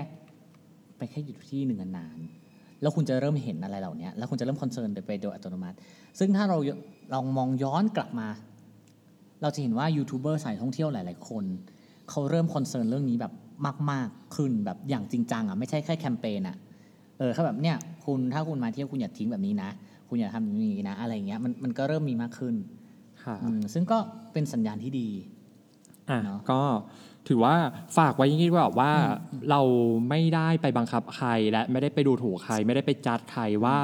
[0.99, 5.77] ไปแค่อยู่ที่หนึ่งนานๆแล้วคุณจะเริ่มเห็นอะไรเหล่านี้แล้วคุณจะเริ่มคอนเซิร์นไปโดยอัตโนมัติ
[6.19, 6.59] ซึ่งถ้าเรา
[7.15, 8.29] ลองมองย้อนกลับมา
[9.43, 11.45] เราจะเห็นว่ายูทูบเบอร์สายท่องเที่ยวหลาย ๆ คน
[12.11, 13.33] เขาเริ่มคอนเซิร์นเรื่องนี้แบบ
[13.91, 16.57] มาก ๆ ขึ้นแบบอย่างจริงจังอะไม่ใช่แค่แคมเปญอะ
[17.19, 19.71] เออเขาแบบเนี่ยคุณถ้าคุณมาเที่ยวคุณอย่าทิ้งแบบนี้นะ
[20.09, 22.55] คุณอย่าทำอย่างนี้นะ อะไรอย่างเงี้ยมันมันก็เริ่มมีมากขึ้น
[23.25, 23.99] ค่ะอืมซึ่งก็
[24.33, 25.09] เป็นสัญญาณที่ดี
[26.11, 26.63] อะเนอะก็
[27.29, 27.55] ถือว่า
[27.97, 28.93] ฝากไว้อยังนี้ว่าว่า
[29.51, 29.61] เรา
[30.11, 33.79] ไม่ได้ไปบังคับใครและไม่ได้ไปดูถูกใคร ไม่ได้ไปจัดใครว่า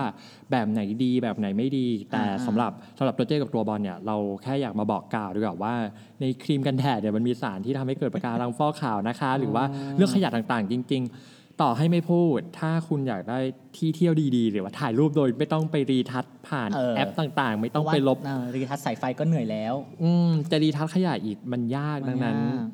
[0.50, 5.74] แบบไหนดีแบบไหนไม่ดี แต่อ่าสำหรับสำหรับตัวเจ้กับตัวบอลเนี่ยเราแค่อยากมาบอกกล่าวด้วยว่า
[6.20, 9.64] ในครีมกันแดดเนี่ยมันมีสารที่ทำให้เกิดประการังฟอกขาวนะคะ หรือว่า
[9.96, 13.38] เรื่องขยะต่างๆ จริง ๆ ต่อให้ไม่พูด ถ้าคุณอยากได้
[13.76, 22.68] ที่เที่ยวดีๆ หรือว่าถ่ายรูปโดยไม่ต้องไปรีทัชผ่านเออ แอปต่างๆ ไม่ต้องเพราะไปว่าลบเออรีทัชสายไฟก็เหนื่อยแล้ว อืมจะรีทัชขยะอีกมันยากดังนั้น มันยาก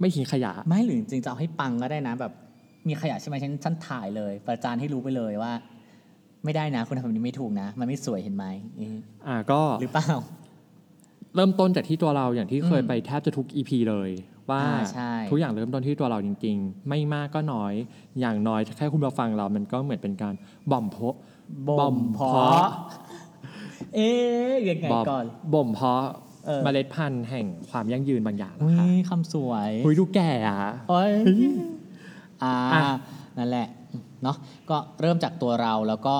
[0.00, 2.32] ไม่ทิ้งขยะ ไม่หรือจริงๆจะเอาให้ปังก็ได้นะ แบบ
[2.88, 5.52] มีขยะใช่ไหมฉันฉันถ่ายเลย ประจานให้รู้ไปเลยว่า
[6.44, 8.44] ไม่ได้นะ คุณทำแบบนี้ไม่ถูกนะ มันไม่สวยเห็นไหม
[8.76, 8.96] เอ๊ะ
[9.26, 10.08] อ่าก็หรือเปล่า
[11.34, 14.10] เริ่มต้นจากที่ตัวเราอย่างที่เคยอืม ไปแทบจะทุก EP เลย
[14.50, 17.74] ว่าอ่าใช่ทุกอย่างเริ่มต้นที่ตัวเราจริง ๆ ไม่มากก็น้อย
[18.20, 20.34] อย่างน้อยแค่คุณมาฟังเรา มันก็เหมือนเป็นการ
[20.72, 21.16] บ่มเพาะ
[21.78, 22.68] บ่มเพาะ
[23.94, 25.24] เอ๊ะยังไงบ่มก่อน
[25.54, 26.04] บ่มเพาะ
[26.46, 31.12] เออเมล็ดพันธุ์แห่งความยั่งยืนบางอย่างอุ้นะคะยคำสวยคุยดูแก่อะโอ้ย
[32.42, 32.82] อ่าอะ
[33.38, 33.68] นั่นแหละ
[34.22, 34.36] เนาะ
[34.70, 36.14] ก็เริ่มจากตัวเราแล้วก็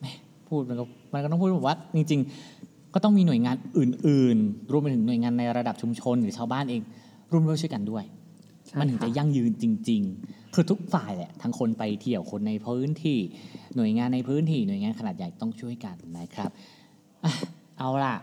[0.00, 0.06] แหม
[0.48, 2.20] พูดมันก็มันก็ต้องพูดแบบว่าจริง
[2.58, 6.82] ๆ ก็ต้องมีหน่วยงานอื่น ๆ รวมไปถึงหน่วยงานในระดับชุมชนหรือชาวบ้านเอง
[7.30, 8.04] ร่วมด้วยช่วยกันด้วย
[8.66, 13.18] ใช่มันถึงจะค่ะยั่งยืนจริง ๆ คือทุกฝ่ายแหละทั้งคนไปเที่ยวคนในพื้นที่
[13.76, 16.50] หน่วยงานในพื้นที่หน่วยงานขนาดใหญ่ต้องช่วยกันนะครับ
[17.24, 17.32] อะ
[17.78, 18.14] เอาล่ะ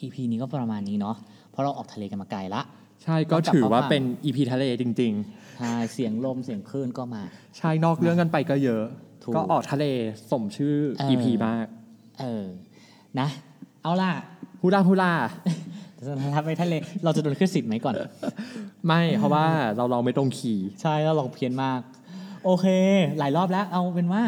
[0.00, 1.16] EP นี้ก็ประมาณนี้เนาะ
[1.50, 2.62] เพราะเราออกทะเลกันมาไกลละ
[3.04, 5.14] ใช่ก็ถือว่าเป็นอีพีทะเลจริง
[5.58, 8.84] ใช่เสียงลมเสียงคลื่นก็มาๆใช่นอกเรื่องกันไปก็เยอะ
[9.22, 9.84] ถูกก็ออกทะเล
[10.30, 11.66] สมชื่อเอออีพีมาก
[12.20, 12.44] เออ
[13.20, 13.28] นะ
[13.82, 14.10] เอาล่ะ
[14.60, 15.12] ฮูลาฮูลา
[16.34, 16.74] ถ้าไปทะเล
[17.04, 17.94] เราจะโดนขึ้นสิทธิ์ไหมก่อน
[18.86, 19.46] ไม่เพราะว่า
[19.76, 21.80] เราลองไม่ตรงขี่ใช่แล้วเราเพี้ยนมาก
[22.44, 22.66] โอเค
[23.18, 24.22] หลายรอบแล้วเอาเป็นว่า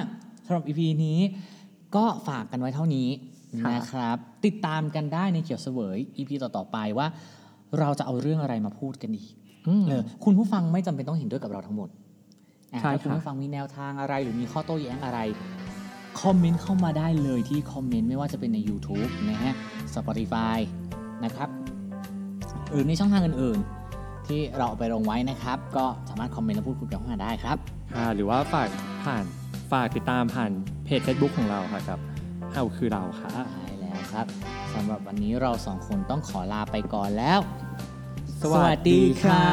[0.47, 1.19] สำหรับ EP นี้
[1.97, 3.09] ก็ฝากกันไว้เท่านี้
[3.63, 4.17] ครับนะครับ
[4.47, 7.07] ติดตามกันได้ในเขียวเสวย EP ต่อๆไปว่า
[7.79, 9.33] เราจะเอาเรื่องอะไรมาพูดกันอีก
[9.69, 11.89] อืมเออคุณผู้ฟังไม่จำเป็นต้องเห็นด้วยกับเราทั้งหมด
[12.73, 15.19] อะใช่ถ้าคุณค่ะผู้ฟังมีแนวทางอะไร หรือมีข้อโต้แย้งอะไร
[16.23, 19.55] คอมเมนต์เข้ามาได้เลยที่คอมเมนต์ไม่ว่าจะเป็นใน YouTube นะฮะ
[19.95, 20.59] Spotify
[21.25, 21.56] นะครับห
[22.77, 27.57] รือในช่องทางอื่นๆ ที่เราเอาไปลงไว้นะครับ ก็สามารถคอมเมนต์และพูดคุยกันเข้ามาได้ครับ
[27.95, 28.69] ค่ะหรือว่าฝาก
[29.05, 29.25] ผ่าน
[29.73, 30.51] ฝากติดตามผ่าน
[30.85, 31.99] เพจ Facebook ของเราค่ะกับ
[32.53, 34.27] เฮาคือเราค่ะ ใช่แล้วครับ
[34.75, 37.39] สำหรับวันนี้เราสองคนต้องขอลาไปก่อนแล้ว
[38.43, 39.47] สวัสดีค่ะ